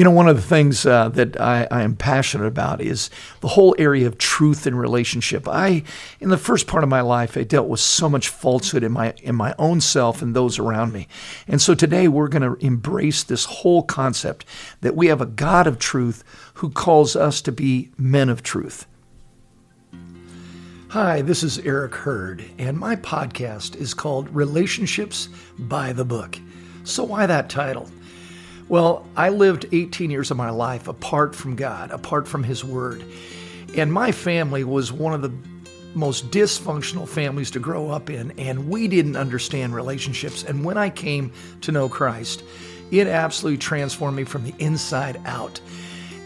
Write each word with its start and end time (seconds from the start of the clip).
You 0.00 0.04
know, 0.04 0.12
one 0.12 0.28
of 0.28 0.36
the 0.36 0.40
things 0.40 0.86
uh, 0.86 1.10
that 1.10 1.38
I, 1.38 1.68
I, 1.70 1.82
am 1.82 1.94
passionate 1.94 2.46
about 2.46 2.80
is 2.80 3.10
the 3.40 3.48
whole 3.48 3.76
area 3.78 4.06
of 4.06 4.16
truth 4.16 4.66
and 4.66 4.80
relationship. 4.80 5.46
I, 5.46 5.82
in 6.20 6.30
the 6.30 6.38
first 6.38 6.66
part 6.66 6.82
of 6.82 6.88
my 6.88 7.02
life, 7.02 7.36
I 7.36 7.42
dealt 7.42 7.68
with 7.68 7.80
so 7.80 8.08
much 8.08 8.30
falsehood 8.30 8.82
in 8.82 8.92
my 8.92 9.12
in 9.22 9.34
my 9.34 9.54
own 9.58 9.82
self 9.82 10.22
and 10.22 10.34
those 10.34 10.58
around 10.58 10.94
me, 10.94 11.06
and 11.46 11.60
so 11.60 11.74
today 11.74 12.08
we're 12.08 12.28
going 12.28 12.40
to 12.40 12.64
embrace 12.64 13.22
this 13.22 13.44
whole 13.44 13.82
concept 13.82 14.46
that 14.80 14.96
we 14.96 15.08
have 15.08 15.20
a 15.20 15.26
God 15.26 15.66
of 15.66 15.78
truth 15.78 16.24
who 16.54 16.70
calls 16.70 17.14
us 17.14 17.42
to 17.42 17.52
be 17.52 17.90
men 17.98 18.30
of 18.30 18.42
truth. 18.42 18.86
Hi, 20.88 21.20
this 21.20 21.42
is 21.42 21.58
Eric 21.58 21.94
Heard, 21.94 22.42
and 22.56 22.78
my 22.78 22.96
podcast 22.96 23.76
is 23.76 23.92
called 23.92 24.34
Relationships 24.34 25.28
by 25.58 25.92
the 25.92 26.06
Book. 26.06 26.38
So, 26.84 27.04
why 27.04 27.26
that 27.26 27.50
title? 27.50 27.90
Well, 28.70 29.04
I 29.16 29.30
lived 29.30 29.66
18 29.72 30.12
years 30.12 30.30
of 30.30 30.36
my 30.36 30.50
life 30.50 30.86
apart 30.86 31.34
from 31.34 31.56
God, 31.56 31.90
apart 31.90 32.28
from 32.28 32.44
His 32.44 32.64
Word. 32.64 33.02
And 33.76 33.92
my 33.92 34.12
family 34.12 34.62
was 34.62 34.92
one 34.92 35.12
of 35.12 35.22
the 35.22 35.32
most 35.92 36.30
dysfunctional 36.30 37.08
families 37.08 37.50
to 37.50 37.58
grow 37.58 37.90
up 37.90 38.10
in, 38.10 38.30
and 38.38 38.68
we 38.68 38.86
didn't 38.86 39.16
understand 39.16 39.74
relationships. 39.74 40.44
And 40.44 40.64
when 40.64 40.78
I 40.78 40.88
came 40.88 41.32
to 41.62 41.72
know 41.72 41.88
Christ, 41.88 42.44
it 42.92 43.08
absolutely 43.08 43.58
transformed 43.58 44.16
me 44.16 44.22
from 44.22 44.44
the 44.44 44.54
inside 44.60 45.20
out. 45.24 45.60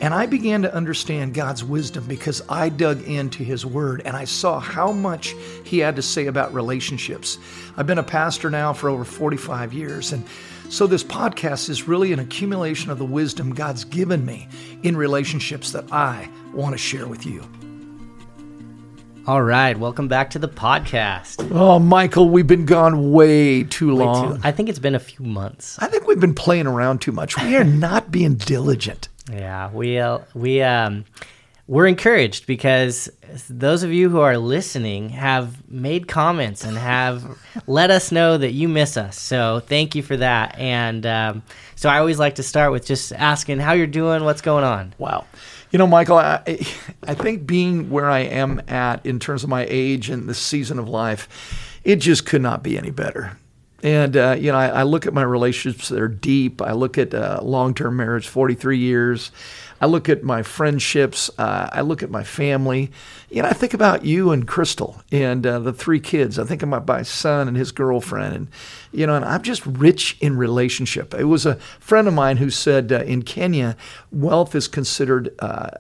And 0.03 0.13
I 0.13 0.27
began 0.27 0.61
to 0.63 0.75
understand 0.75 1.33
God's 1.33 1.65
wisdom 1.65 2.05
because 2.07 2.43
I 2.47 2.69
dug 2.69 3.05
into 3.05 3.43
His 3.43 3.65
Word 3.65 4.03
and 4.05 4.15
I 4.15 4.27
saw 4.27 4.61
how 4.61 4.93
much 4.93 5.35
He 5.65 5.79
had 5.79 5.97
to 5.97 6.03
say 6.03 6.27
about 6.27 6.53
relationships. 6.53 7.39
I've 7.79 7.87
been 7.87 7.97
a 7.97 8.03
pastor 8.03 8.51
now 8.51 8.75
for 8.75 8.91
over 8.91 9.07
45 9.07 9.73
years, 9.73 10.13
and 10.13 10.27
so 10.75 10.89
this 10.89 11.05
podcast 11.05 11.69
is 11.69 11.87
really 11.87 12.13
an 12.13 12.19
accumulation 12.19 12.91
of 12.91 12.99
the 12.99 13.05
wisdom 13.05 13.55
God's 13.55 13.85
given 13.85 14.27
me 14.27 14.49
in 14.83 14.97
relationships 14.97 15.71
that 15.71 15.85
I 15.93 16.29
want 16.53 16.73
to 16.73 16.79
share 16.79 17.07
with 17.07 17.25
you. 17.25 17.49
All 19.29 19.41
right, 19.41 19.79
welcome 19.79 20.09
back 20.09 20.31
to 20.31 20.41
the 20.41 20.49
podcast. 20.49 21.49
Oh, 21.53 21.79
Michael, 21.79 22.29
we've 22.29 22.49
been 22.49 22.67
gone 22.67 23.13
way 23.13 23.63
too 23.63 23.95
way 23.95 24.05
long. 24.05 24.35
Too, 24.35 24.41
I 24.43 24.51
think 24.51 24.69
it's 24.69 24.81
been 24.81 24.97
a 24.97 25.01
few 25.01 25.25
months. 25.25 25.79
I 25.79 25.87
think 25.87 26.09
we've 26.09 26.19
been 26.19 26.35
playing 26.35 26.67
around 26.67 27.01
too 27.01 27.13
much. 27.13 27.41
We 27.41 27.55
are 27.55 27.63
not 27.87 28.11
being 28.11 28.35
diligent. 28.35 29.09
Yeah, 29.31 29.71
we 29.71 29.99
uh, 29.99 30.19
we 30.35 30.61
um 30.61 31.05
we're 31.67 31.87
encouraged 31.87 32.47
because 32.47 33.11
those 33.49 33.83
of 33.83 33.93
you 33.93 34.11
who 34.11 34.21
are 34.21 34.37
listening 34.37 35.09
have 35.09 35.69
made 35.71 36.09
comments 36.09 36.63
and 36.65 36.77
have 36.77 37.39
let 37.67 37.91
us 37.91 38.13
know 38.13 38.37
that 38.37 38.53
you 38.53 38.69
miss 38.69 38.97
us. 38.97 39.19
So 39.19 39.61
thank 39.61 39.95
you 39.95 40.03
for 40.03 40.17
that. 40.19 40.59
And 40.59 41.07
um, 41.07 41.43
so 41.75 41.89
I 41.89 41.99
always 41.99 42.19
like 42.19 42.35
to 42.37 42.43
start 42.43 42.71
with 42.71 42.85
just 42.85 43.13
asking 43.13 43.61
how 43.61 43.73
you're 43.73 43.87
doing, 43.87 44.25
what's 44.25 44.43
going 44.43 44.65
on. 44.65 44.95
Wow. 44.99 45.25
You 45.71 45.79
know, 45.79 45.87
Michael, 45.87 46.19
I, 46.19 46.43
I 47.03 47.15
think 47.15 47.47
being 47.47 47.91
where 47.91 48.11
I 48.11 48.21
am 48.21 48.63
at 48.69 49.05
in 49.05 49.19
terms 49.19 49.43
of 49.43 49.51
my 49.51 49.67
age 49.69 50.11
and 50.11 50.29
the 50.29 50.35
season 50.35 50.79
of 50.79 50.89
life, 50.89 51.81
it 51.83 51.97
just 51.97 52.27
could 52.27 52.43
not 52.43 52.63
be 52.63 52.79
any 52.79 52.91
better. 52.91 53.39
And, 53.85 54.17
uh, 54.17 54.35
you 54.41 54.51
know, 54.51 54.57
I, 54.57 54.69
I, 54.69 54.83
look 54.85 55.07
at 55.07 55.13
my 55.13 55.23
relationships 55.23 55.91
that 55.91 56.01
are 56.01 56.09
deep. 56.09 56.63
I 56.63 56.73
look 56.73 56.97
at 56.97 57.13
uh, 57.13 57.41
long 57.43 57.75
term 57.75 57.99
marriage, 57.99 58.27
43 58.27 58.79
years. 58.79 59.31
I 59.79 59.85
look 59.85 60.09
at 60.09 60.23
my 60.23 60.43
friendships. 60.43 61.31
Uh, 61.37 61.69
I 61.71 61.83
look 61.83 62.03
at 62.03 62.11
my 62.11 62.25
family. 62.25 62.91
You 63.29 63.43
know, 63.43 63.49
I 63.49 63.53
think 63.53 63.75
about 63.75 64.03
you 64.03 64.33
and 64.33 64.49
Crystal 64.49 65.03
and 65.13 65.47
uh, 65.47 65.59
the 65.59 65.75
three 65.75 66.01
kids. 66.01 66.39
I 66.39 66.45
think 66.45 66.63
about 66.63 66.89
my 66.89 67.03
son 67.03 67.47
and 67.47 67.59
his 67.59 67.73
girlfriend. 67.73 68.35
And, 68.35 68.49
you 68.91 69.07
know, 69.07 69.17
and 69.17 69.25
I'm 69.25 69.43
just 69.43 69.67
rich 69.67 70.17
in 70.19 70.39
relationship. 70.39 71.13
It 71.13 71.25
was 71.25 71.45
a 71.45 71.57
friend 71.79 72.09
of 72.09 72.15
mine 72.15 72.39
who 72.39 72.49
said 72.49 72.91
uh, 72.91 73.01
in 73.01 73.21
Kenya, 73.23 73.77
wealth 74.11 74.55
is 74.55 74.67
considered. 74.67 75.35
Uh, 75.39 75.71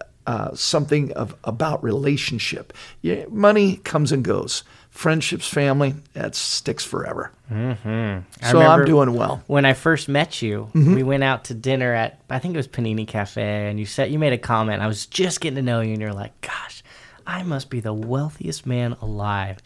something 0.54 1.12
of 1.12 1.36
about 1.44 1.84
relationship. 1.84 2.72
Yeah, 3.02 3.26
money 3.28 3.76
comes 3.76 4.10
and 4.10 4.24
goes 4.24 4.64
friendships, 4.94 5.48
family, 5.48 5.92
that 6.12 6.36
sticks 6.36 6.84
forever. 6.84 7.32
Mm-hmm. 7.50 8.48
So 8.48 8.60
I'm 8.60 8.84
doing 8.84 9.12
well. 9.12 9.42
When 9.48 9.64
I 9.64 9.74
first 9.74 10.08
met 10.08 10.40
you, 10.40 10.70
mm-hmm. 10.72 10.94
we 10.94 11.02
went 11.02 11.24
out 11.24 11.44
to 11.46 11.54
dinner 11.54 11.92
at 11.92 12.20
I 12.30 12.38
think 12.38 12.54
it 12.54 12.56
was 12.56 12.68
Panini 12.68 13.06
Cafe, 13.06 13.68
and 13.68 13.78
you 13.78 13.86
said 13.86 14.12
you 14.12 14.20
made 14.20 14.32
a 14.32 14.38
comment. 14.38 14.80
I 14.80 14.86
was 14.86 15.06
just 15.06 15.40
getting 15.40 15.56
to 15.56 15.62
know 15.62 15.80
you, 15.80 15.92
and 15.92 16.00
you're 16.00 16.14
like, 16.14 16.40
"Gosh, 16.40 16.84
I 17.26 17.42
must 17.42 17.70
be 17.70 17.80
the 17.80 17.92
wealthiest 17.92 18.66
man 18.66 18.96
alive." 19.02 19.58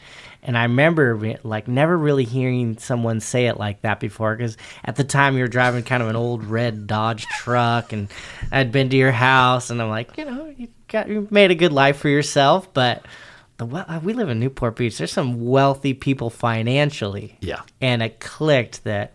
And 0.42 0.56
I 0.56 0.62
remember 0.62 1.36
like 1.42 1.68
never 1.68 1.96
really 1.96 2.24
hearing 2.24 2.78
someone 2.78 3.20
say 3.20 3.46
it 3.46 3.58
like 3.58 3.82
that 3.82 4.00
before, 4.00 4.34
because 4.34 4.56
at 4.82 4.96
the 4.96 5.04
time 5.04 5.36
you 5.36 5.42
were 5.42 5.48
driving 5.48 5.84
kind 5.84 6.02
of 6.02 6.08
an 6.08 6.16
old 6.16 6.42
red 6.42 6.86
Dodge 6.86 7.26
truck, 7.26 7.92
and 7.92 8.08
I'd 8.50 8.72
been 8.72 8.88
to 8.88 8.96
your 8.96 9.12
house, 9.12 9.68
and 9.68 9.82
I'm 9.82 9.90
like, 9.90 10.16
you 10.16 10.24
know, 10.24 10.52
you 10.56 10.68
got 10.88 11.08
you 11.10 11.28
made 11.30 11.50
a 11.50 11.54
good 11.54 11.72
life 11.72 11.98
for 11.98 12.08
yourself, 12.08 12.72
but 12.72 13.04
the 13.58 13.66
uh, 13.66 14.00
we 14.02 14.14
live 14.14 14.28
in 14.28 14.40
Newport 14.40 14.76
Beach. 14.76 14.98
There's 14.98 15.12
some 15.12 15.44
wealthy 15.46 15.92
people 15.92 16.30
financially. 16.30 17.36
Yeah. 17.40 17.60
And 17.80 18.02
it 18.02 18.20
clicked 18.20 18.84
that 18.84 19.14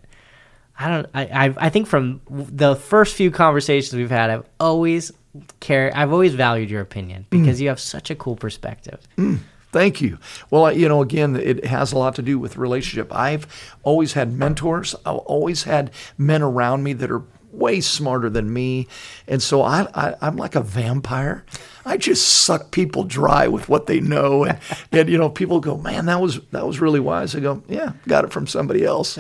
I 0.78 0.90
don't. 0.90 1.08
I 1.14 1.48
I, 1.48 1.56
I 1.58 1.70
think 1.70 1.88
from 1.88 2.22
the 2.30 2.76
first 2.76 3.16
few 3.16 3.32
conversations 3.32 3.94
we've 3.94 4.10
had, 4.10 4.30
I've 4.30 4.46
always 4.60 5.12
care. 5.60 5.92
I've 5.96 6.12
always 6.12 6.36
valued 6.36 6.70
your 6.70 6.82
opinion 6.82 7.26
because 7.30 7.58
mm. 7.58 7.62
you 7.64 7.68
have 7.70 7.80
such 7.80 8.12
a 8.12 8.16
cool 8.16 8.36
perspective. 8.36 9.00
Mm. 9.18 9.40
Thank 9.72 10.02
you. 10.02 10.20
Well, 10.52 10.72
you 10.72 10.88
know, 10.88 11.02
again, 11.02 11.36
it 11.36 11.66
has 11.66 11.94
a 11.94 11.98
lot 11.98 12.14
to 12.16 12.22
do 12.22 12.38
with 12.38 12.58
relationship. 12.58 13.12
I've 13.12 13.48
always 13.82 14.14
had 14.14 14.32
mentors. 14.32 14.94
I've 15.04 15.16
always 15.18 15.64
had 15.64 15.90
men 16.16 16.44
around 16.44 16.84
me 16.84 16.94
that 16.94 17.10
are 17.10 17.24
way 17.54 17.80
smarter 17.82 18.30
than 18.30 18.52
me. 18.52 18.88
And 19.28 19.42
so 19.42 19.62
I, 19.62 19.88
I, 19.94 20.16
I'm 20.22 20.36
like 20.36 20.56
a 20.56 20.62
vampire. 20.62 21.46
I 21.86 21.98
just 21.98 22.28
suck 22.28 22.72
people 22.72 23.04
dry 23.04 23.48
with 23.48 23.70
what 23.70 23.88
they 23.88 24.00
know. 24.00 24.44
And, 24.44 24.60
and, 24.92 25.10
you 25.10 25.18
know, 25.18 25.30
people 25.30 25.60
go, 25.60 25.78
man, 25.78 26.06
that 26.08 26.20
was, 26.20 26.40
that 26.52 26.66
was 26.66 26.82
really 26.82 27.00
wise. 27.00 27.36
I 27.36 27.40
go, 27.40 27.64
yeah, 27.68 27.94
got 28.08 28.26
it 28.26 28.32
from 28.32 28.48
somebody 28.48 28.84
else. 28.84 29.18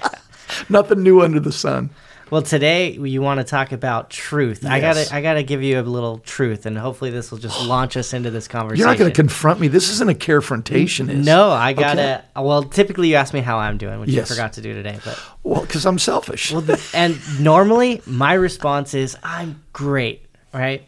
Nothing 0.68 1.02
new 1.02 1.20
under 1.20 1.40
the 1.40 1.52
sun. 1.52 1.90
Well, 2.28 2.42
today 2.42 2.90
you 2.90 3.22
want 3.22 3.38
to 3.38 3.44
talk 3.44 3.70
about 3.70 4.10
truth. 4.10 4.64
Yes. 4.64 4.72
I 4.72 4.80
gotta, 4.80 5.14
I 5.14 5.22
gotta 5.22 5.42
give 5.44 5.62
you 5.62 5.78
a 5.78 5.82
little 5.82 6.18
truth, 6.18 6.66
and 6.66 6.76
hopefully 6.76 7.10
this 7.10 7.30
will 7.30 7.38
just 7.38 7.64
launch 7.66 7.96
us 7.96 8.12
into 8.12 8.30
this 8.30 8.48
conversation. 8.48 8.80
You're 8.80 8.88
not 8.88 8.98
going 8.98 9.10
to 9.10 9.14
confront 9.14 9.60
me. 9.60 9.68
This 9.68 9.90
isn't 9.90 10.10
a 10.10 10.14
confrontation. 10.14 11.08
Is 11.08 11.24
no, 11.24 11.50
I 11.50 11.72
gotta. 11.72 12.24
Okay. 12.36 12.42
Well, 12.42 12.64
typically 12.64 13.08
you 13.08 13.14
ask 13.14 13.32
me 13.32 13.40
how 13.40 13.58
I'm 13.58 13.78
doing, 13.78 14.00
which 14.00 14.10
yes. 14.10 14.30
I 14.30 14.34
forgot 14.34 14.54
to 14.54 14.60
do 14.60 14.74
today. 14.74 14.98
But 15.04 15.22
well, 15.44 15.60
because 15.60 15.86
I'm 15.86 15.98
selfish. 15.98 16.50
Well, 16.50 16.62
the, 16.62 16.84
and 16.94 17.16
normally 17.40 18.02
my 18.06 18.32
response 18.32 18.94
is 18.94 19.16
I'm 19.22 19.62
great, 19.72 20.26
right? 20.52 20.82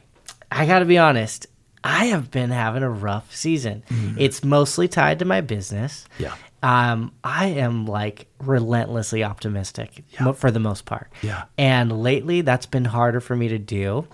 I 0.51 0.67
got 0.67 0.81
to 0.81 0.87
be 0.87 0.99
honest. 0.99 1.47
I 1.85 2.07
have 2.07 2.33
been 2.33 2.51
having 2.51 2.83
a 2.83 2.91
rough 2.91 3.35
season. 3.35 3.85
Mm. 3.89 4.17
It's 4.19 4.43
mostly 4.43 4.89
tied 4.89 5.21
to 5.21 5.25
my 5.25 5.41
business. 5.41 6.07
Yeah 6.19 6.35
um, 6.63 7.13
I 7.23 7.47
am 7.47 7.87
like 7.87 8.27
relentlessly 8.41 9.23
optimistic 9.23 10.05
yeah. 10.19 10.33
for 10.33 10.51
the 10.51 10.61
most 10.61 10.85
part. 10.85 11.13
Yeah. 11.23 11.45
And 11.57 12.03
lately, 12.03 12.41
that's 12.41 12.67
been 12.67 12.85
harder 12.85 13.21
for 13.21 13.37
me 13.37 13.49
to 13.49 13.59
do. 13.59 14.07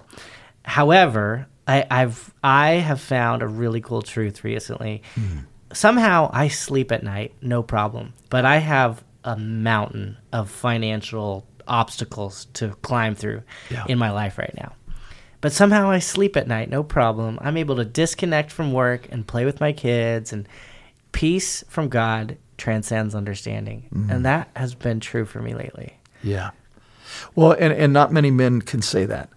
However, 0.65 1.47
I, 1.67 1.87
I've 1.91 2.33
I 2.43 2.73
have 2.73 3.01
found 3.01 3.43
a 3.43 3.49
really 3.49 3.81
cool 3.81 4.03
truth 4.03 4.45
recently. 4.45 5.03
Mm. 5.15 5.47
Somehow, 5.73 6.31
I 6.33 6.49
sleep 6.49 6.93
at 6.93 7.03
night, 7.03 7.35
no 7.43 7.63
problem, 7.63 8.15
but 8.31 8.45
I 8.45 8.59
have 8.59 9.03
a 9.25 9.37
mountain 9.37 10.19
of 10.33 10.51
financial 10.51 11.47
obstacles 11.67 12.47
to 12.53 12.69
climb 12.83 13.15
through 13.15 13.43
yeah. 13.71 13.85
in 13.89 13.99
my 13.99 14.11
life 14.11 14.39
right 14.39 14.55
now. 14.57 14.75
But 15.41 15.53
somehow 15.53 15.91
I 15.91 15.99
sleep 15.99 16.37
at 16.37 16.47
night, 16.47 16.71
no 16.71 16.83
problem. 16.83 17.39
I'm 17.43 17.57
able 17.57 17.77
to 17.77 17.85
disconnect 17.85 18.51
from 18.53 18.73
work 18.73 19.09
and 19.11 19.27
play 19.27 19.45
with 19.45 19.61
my 19.61 19.73
kids 19.73 20.33
and 20.33 20.49
peace 21.15 21.65
from 21.69 21.89
God 21.89 22.37
transcends 22.59 23.15
understanding. 23.15 23.89
Mm. 23.95 24.11
And 24.11 24.27
that 24.27 24.51
has 24.55 24.75
been 24.75 25.01
true 25.01 25.25
for 25.25 25.41
me 25.41 25.55
lately. 25.55 25.95
Yeah. 26.23 26.51
Well, 27.35 27.53
and, 27.53 27.73
and 27.73 27.93
not 27.93 28.13
many 28.13 28.31
men 28.31 28.61
can 28.61 28.83
say 28.83 29.07
that 29.07 29.31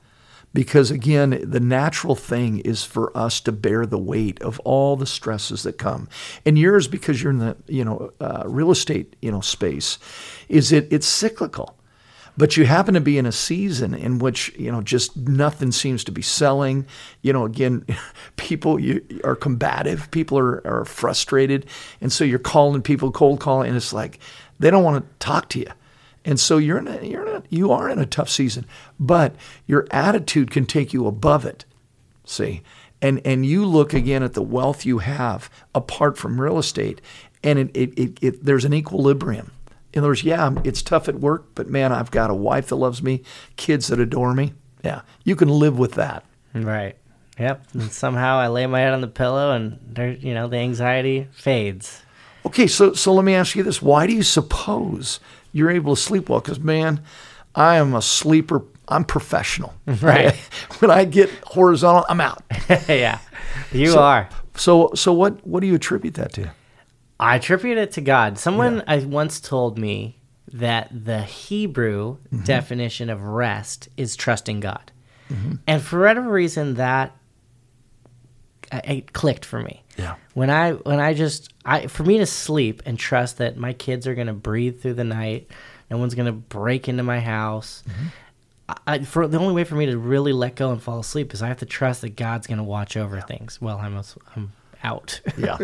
because 0.54 0.90
again 0.90 1.40
the 1.44 1.60
natural 1.60 2.16
thing 2.16 2.60
is 2.60 2.84
for 2.84 3.16
us 3.16 3.40
to 3.42 3.52
bear 3.52 3.86
the 3.86 3.98
weight 3.98 4.42
of 4.42 4.60
all 4.62 4.96
the 4.96 5.06
stresses 5.06 5.64
that 5.64 5.78
come 5.78 6.08
and 6.46 6.58
yours 6.58 6.88
because 6.88 7.22
you're 7.22 7.34
in 7.34 7.38
the 7.40 7.56
you 7.68 7.84
know 7.84 8.12
uh, 8.22 8.44
real 8.46 8.72
estate 8.72 9.16
you 9.22 9.30
know 9.30 9.42
space 9.42 10.00
is 10.48 10.72
it 10.72 10.88
it's 10.90 11.06
cyclical 11.06 11.78
but 12.38 12.56
you 12.56 12.66
happen 12.66 12.94
to 12.94 13.02
be 13.02 13.18
in 13.18 13.26
a 13.26 13.32
season 13.32 13.94
in 13.94 14.20
which 14.20 14.54
you 14.58 14.72
know 14.72 14.82
just 14.82 15.18
nothing 15.18 15.72
seems 15.72 16.04
to 16.06 16.12
be 16.12 16.22
selling. 16.22 16.86
You 17.22 17.34
know 17.34 17.46
again 17.46 17.86
people 18.36 18.80
you, 18.80 19.04
are 19.24 19.36
combative. 19.36 20.10
People 20.12 20.38
are, 20.38 20.66
are 20.66 20.86
frustrated. 20.86 21.66
And 22.00 22.12
so 22.12 22.24
you're 22.24 22.40
calling 22.40 22.82
people 22.82 23.12
cold 23.12 23.40
calling 23.40 23.70
and 23.70 23.78
it's 23.78 23.94
like 23.94 24.20
they 24.60 24.70
don't 24.70 24.84
want 24.84 25.04
to 25.04 25.26
talk 25.26 25.50
to 25.50 25.60
you. 25.60 25.72
And 26.24 26.40
so 26.40 26.58
you're 26.58 26.78
in 26.78 26.88
a, 26.88 27.02
you're 27.04 27.26
a, 27.26 27.44
you 27.50 27.72
are 27.72 27.90
in 27.90 28.00
a 28.00 28.06
tough 28.06 28.30
season 28.30 28.66
but 29.00 29.34
your 29.66 29.88
attitude 29.92 30.52
can 30.52 30.66
take 30.66 30.94
you 30.94 31.08
above 31.08 31.46
it 31.46 31.66
see? 32.30 32.62
And 33.02 33.22
and 33.26 33.46
you 33.46 33.66
look 33.66 33.94
again 33.94 34.24
at 34.24 34.34
the 34.34 34.42
wealth 34.42 34.86
you 34.86 35.00
have 35.00 35.50
apart 35.74 36.18
from 36.18 36.42
real 36.42 36.58
estate 36.58 37.02
and 37.44 37.60
it, 37.60 37.72
it, 37.76 38.00
it, 38.00 38.20
it 38.22 38.46
there's 38.46 38.66
an 38.66 38.74
equilibrium 38.74 39.52
in 39.98 40.04
other 40.04 40.10
words, 40.10 40.24
yeah, 40.24 40.52
it's 40.64 40.82
tough 40.84 41.10
at 41.10 41.16
work, 41.20 41.48
but 41.56 41.68
man, 41.70 41.92
I've 41.92 42.12
got 42.12 42.30
a 42.30 42.36
wife 42.36 42.68
that 42.68 42.76
loves 42.76 43.02
me, 43.02 43.24
kids 43.56 43.88
that 43.88 44.00
adore 44.00 44.34
me, 44.36 44.54
Yeah, 44.84 45.02
you 45.24 45.36
can 45.36 45.50
live 45.50 45.78
with 45.80 45.94
that. 45.94 46.24
Right. 46.54 46.96
Yep. 47.40 47.66
And 47.74 47.92
somehow 47.92 48.38
I 48.38 48.48
lay 48.48 48.66
my 48.68 48.80
head 48.80 48.94
on 48.94 49.02
the 49.02 49.08
pillow, 49.08 49.52
and 49.54 49.80
there, 49.88 50.12
you 50.12 50.34
know, 50.34 50.48
the 50.48 50.58
anxiety 50.58 51.28
fades. 51.34 52.02
Okay, 52.46 52.68
so 52.68 52.94
so 52.94 53.14
let 53.14 53.26
me 53.26 53.34
ask 53.36 53.56
you 53.56 53.64
this: 53.64 53.82
Why 53.82 54.08
do 54.08 54.14
you 54.14 54.24
suppose 54.24 55.20
you're 55.52 55.70
able 55.70 55.96
to 55.96 56.02
sleep 56.02 56.30
well? 56.30 56.40
Because 56.40 56.60
man, 56.60 57.02
I 57.56 57.78
am 57.78 57.94
a 57.94 58.02
sleeper. 58.02 58.64
I'm 58.88 59.04
professional. 59.04 59.74
Right. 60.02 60.34
when 60.80 60.90
I 60.92 61.06
get 61.06 61.30
horizontal, 61.44 62.06
I'm 62.10 62.22
out. 62.22 62.44
yeah, 62.88 63.20
you 63.72 63.88
So- 63.92 64.00
are. 64.00 64.30
So 64.56 64.92
so 64.96 65.14
what 65.14 65.46
what 65.46 65.60
do 65.62 65.68
you 65.68 65.76
attribute 65.76 66.14
that 66.16 66.34
to? 66.34 66.52
I 67.20 67.36
attribute 67.38 67.78
it 67.78 67.92
to 67.94 68.02
God. 68.02 68.38
Someone 68.38 68.84
I 68.88 68.98
once 69.00 69.40
told 69.40 69.78
me 69.78 70.20
that 70.54 70.90
the 70.92 71.22
Hebrew 71.24 72.18
Mm-hmm. 72.32 72.44
definition 72.44 73.10
of 73.10 73.22
rest 73.24 73.90
is 73.98 74.16
trusting 74.16 74.60
God, 74.60 74.92
and 75.68 75.82
for 75.82 76.00
whatever 76.02 76.30
reason, 76.30 76.76
that 76.76 77.16
uh, 78.72 78.82
it 78.84 79.14
clicked 79.14 79.46
for 79.46 79.60
me. 79.62 79.84
Yeah. 79.98 80.16
When 80.34 80.50
I 80.50 80.74
when 80.74 81.00
I 81.00 81.14
just 81.14 81.54
I 81.66 81.88
for 81.88 82.04
me 82.04 82.18
to 82.20 82.26
sleep 82.26 82.84
and 82.86 82.98
trust 83.00 83.38
that 83.40 83.58
my 83.58 83.74
kids 83.74 84.08
are 84.08 84.16
gonna 84.16 84.34
breathe 84.34 84.82
through 84.82 84.94
the 84.96 85.04
night, 85.04 85.50
no 85.90 85.98
one's 85.98 86.16
gonna 86.16 86.32
break 86.34 86.88
into 86.88 87.04
my 87.04 87.20
house. 87.20 87.84
I, 88.70 88.76
I- 88.88 89.00
for 89.04 89.28
the 89.28 89.40
only 89.40 89.54
way 89.54 89.64
for 89.64 89.76
me 89.76 89.86
to 89.88 89.98
really 89.98 90.34
let 90.34 90.56
go 90.56 90.72
and 90.72 90.82
fall 90.82 91.00
asleep 91.00 91.34
is 91.34 91.42
I 91.42 91.48
have 91.48 91.60
to 91.60 91.66
trust 91.66 92.02
that 92.02 92.16
God's 92.16 92.48
gonna 92.48 92.64
watch 92.64 92.96
over 92.98 93.20
things 93.22 93.60
while 93.62 93.78
I'm 93.80 94.00
I'm 94.36 94.52
out. 94.84 95.22
Yeah. 95.38 95.58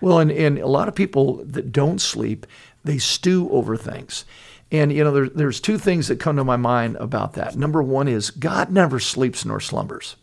well, 0.00 0.18
and, 0.18 0.30
and 0.30 0.58
a 0.58 0.66
lot 0.66 0.88
of 0.88 0.94
people 0.94 1.44
that 1.44 1.72
don't 1.72 2.00
sleep, 2.00 2.46
they 2.84 2.98
stew 2.98 3.48
over 3.50 3.76
things. 3.76 4.24
And, 4.70 4.92
you 4.92 5.02
know, 5.02 5.12
there, 5.12 5.28
there's 5.28 5.60
two 5.60 5.78
things 5.78 6.08
that 6.08 6.20
come 6.20 6.36
to 6.36 6.44
my 6.44 6.56
mind 6.56 6.96
about 6.96 7.34
that. 7.34 7.56
Number 7.56 7.82
one 7.82 8.08
is 8.08 8.30
God 8.30 8.70
never 8.70 9.00
sleeps 9.00 9.44
nor 9.44 9.60
slumbers. 9.60 10.16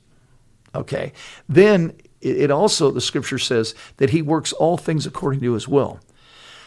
Okay. 0.76 1.14
Then 1.50 1.94
it 2.22 2.52
also, 2.52 2.92
the 2.92 3.02
scripture 3.02 3.40
says 3.40 3.76
that 3.98 4.10
he 4.10 4.22
works 4.22 4.52
all 4.54 4.78
things 4.78 5.06
according 5.06 5.42
to 5.42 5.54
his 5.54 5.68
will. 5.68 6.00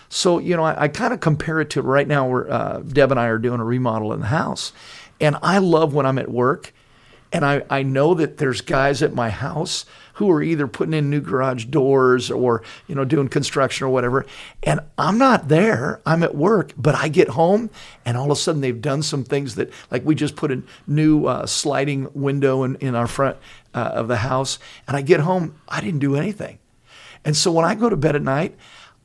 So, 0.08 0.38
you 0.38 0.56
know, 0.56 0.64
I, 0.64 0.84
I 0.84 0.88
kind 0.88 1.12
of 1.12 1.20
compare 1.20 1.60
it 1.60 1.70
to 1.70 1.82
right 1.82 2.08
now 2.08 2.26
where 2.26 2.50
uh, 2.50 2.78
Deb 2.78 3.10
and 3.10 3.20
I 3.20 3.26
are 3.26 3.38
doing 3.38 3.60
a 3.60 3.64
remodel 3.64 4.12
in 4.12 4.20
the 4.20 4.26
house. 4.26 4.72
And 5.20 5.36
I 5.42 5.58
love 5.58 5.94
when 5.94 6.06
I'm 6.06 6.18
at 6.18 6.30
work 6.30 6.72
and 7.32 7.44
I, 7.44 7.62
I 7.68 7.82
know 7.82 8.14
that 8.14 8.38
there's 8.38 8.60
guys 8.60 9.02
at 9.02 9.14
my 9.14 9.30
house 9.30 9.84
who 10.14 10.30
are 10.30 10.42
either 10.42 10.66
putting 10.66 10.94
in 10.94 11.10
new 11.10 11.20
garage 11.20 11.66
doors 11.66 12.30
or, 12.30 12.62
you 12.86 12.94
know, 12.94 13.04
doing 13.04 13.28
construction 13.28 13.86
or 13.86 13.90
whatever. 13.90 14.26
And 14.62 14.80
I'm 14.96 15.16
not 15.18 15.48
there. 15.48 16.00
I'm 16.04 16.22
at 16.22 16.34
work, 16.34 16.72
but 16.76 16.94
I 16.94 17.08
get 17.08 17.28
home 17.28 17.70
and 18.04 18.16
all 18.16 18.24
of 18.24 18.30
a 18.30 18.36
sudden 18.40 18.60
they've 18.60 18.80
done 18.80 19.02
some 19.02 19.22
things 19.24 19.54
that, 19.54 19.70
like 19.90 20.04
we 20.04 20.14
just 20.14 20.34
put 20.34 20.50
a 20.50 20.62
new 20.86 21.26
uh, 21.26 21.46
sliding 21.46 22.08
window 22.14 22.64
in, 22.64 22.76
in 22.76 22.94
our 22.94 23.06
front 23.06 23.36
uh, 23.74 23.90
of 23.94 24.08
the 24.08 24.16
house. 24.16 24.58
And 24.88 24.96
I 24.96 25.02
get 25.02 25.20
home, 25.20 25.54
I 25.68 25.80
didn't 25.80 26.00
do 26.00 26.16
anything. 26.16 26.58
And 27.24 27.36
so 27.36 27.52
when 27.52 27.64
I 27.64 27.74
go 27.74 27.88
to 27.88 27.96
bed 27.96 28.16
at 28.16 28.22
night, 28.22 28.56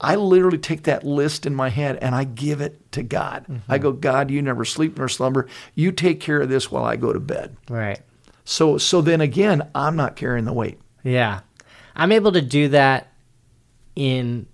I 0.02 0.16
literally 0.16 0.58
take 0.58 0.84
that 0.84 1.06
list 1.06 1.46
in 1.46 1.54
my 1.54 1.70
head 1.70 1.98
and 2.02 2.16
I 2.16 2.24
give 2.24 2.60
it 2.60 2.92
to 2.94 3.04
God. 3.04 3.46
I 3.70 3.78
go, 3.78 3.92
God, 3.92 4.32
you 4.32 4.42
never 4.42 4.66
sleep 4.66 4.98
nor 4.98 5.08
slumber. 5.08 5.48
You 5.76 5.92
take 5.92 6.20
care 6.20 6.42
of 6.42 6.50
this 6.50 6.72
while 6.72 6.84
I 6.84 6.96
go 6.96 7.14
to 7.14 7.20
bed. 7.20 7.56
right. 7.70 8.02
So 8.46 8.78
so 8.78 9.02
then 9.02 9.22
again, 9.22 9.70
I'm 9.74 9.96
not 9.96 10.16
carrying 10.16 10.46
the 10.46 10.54
weight. 10.54 10.80
Yeah, 11.04 11.42
I'm 11.96 12.12
able 12.12 12.32
to 12.34 12.42
do 12.42 12.70
that. 12.70 13.10
In, 13.96 14.48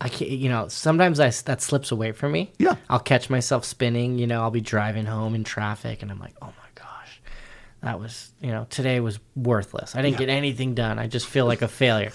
I 0.00 0.08
can't, 0.08 0.32
you 0.32 0.48
know, 0.48 0.66
sometimes 0.66 1.20
I 1.20 1.30
that 1.44 1.62
slips 1.62 1.92
away 1.92 2.10
from 2.10 2.32
me. 2.32 2.52
Yeah. 2.58 2.74
I'll 2.90 2.98
catch 2.98 3.30
myself 3.30 3.64
spinning. 3.64 4.18
You 4.18 4.26
know, 4.26 4.42
I'll 4.42 4.50
be 4.50 4.60
driving 4.60 5.06
home 5.06 5.36
in 5.36 5.44
traffic, 5.44 6.02
and 6.02 6.10
I'm 6.10 6.18
like, 6.18 6.34
oh 6.42 6.46
my 6.46 6.68
gosh, 6.74 7.20
that 7.82 8.00
was, 8.00 8.32
you 8.40 8.50
know, 8.50 8.66
today 8.70 8.98
was 8.98 9.20
worthless. 9.36 9.94
I 9.94 10.02
didn't 10.02 10.18
get 10.18 10.28
anything 10.28 10.74
done. 10.74 10.98
I 10.98 11.06
just 11.06 11.26
feel 11.26 11.46
like 11.46 11.62
a 11.62 11.68
failure. 11.68 12.10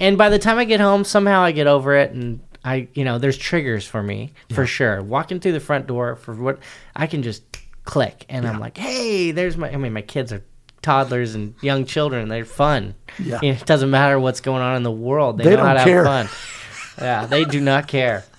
and 0.00 0.16
by 0.16 0.28
the 0.28 0.38
time 0.38 0.58
I 0.58 0.64
get 0.64 0.78
home, 0.80 1.02
somehow 1.02 1.42
I 1.42 1.50
get 1.50 1.66
over 1.66 1.96
it, 1.96 2.12
and 2.12 2.38
I, 2.64 2.86
you 2.94 3.04
know, 3.04 3.18
there's 3.18 3.36
triggers 3.36 3.84
for 3.84 4.02
me 4.02 4.32
for 4.54 4.64
sure. 4.64 5.02
Walking 5.02 5.40
through 5.40 5.52
the 5.52 5.60
front 5.60 5.88
door 5.88 6.14
for 6.14 6.34
what 6.34 6.60
I 6.94 7.08
can 7.08 7.24
just 7.24 7.42
click, 7.84 8.24
and 8.28 8.46
I'm 8.46 8.60
like, 8.60 8.78
hey, 8.78 9.32
there's 9.32 9.56
my. 9.56 9.72
I 9.72 9.76
mean, 9.76 9.92
my 9.92 10.02
kids 10.02 10.32
are 10.32 10.44
toddlers 10.82 11.34
and 11.34 11.54
young 11.62 11.84
children. 11.86 12.28
They're 12.28 12.44
fun. 12.44 12.94
Yeah. 13.18 13.38
You 13.42 13.52
know, 13.52 13.58
it 13.58 13.66
doesn't 13.66 13.90
matter 13.90 14.18
what's 14.18 14.40
going 14.40 14.62
on 14.62 14.76
in 14.76 14.82
the 14.82 14.90
world. 14.90 15.38
They, 15.38 15.44
They 15.44 15.56
don't 15.56 15.76
care. 15.78 16.04
have 16.04 16.28
fun. 16.28 17.04
Yeah, 17.04 17.26
they 17.26 17.44
do 17.44 17.60
not 17.60 17.88
care. 17.88 18.24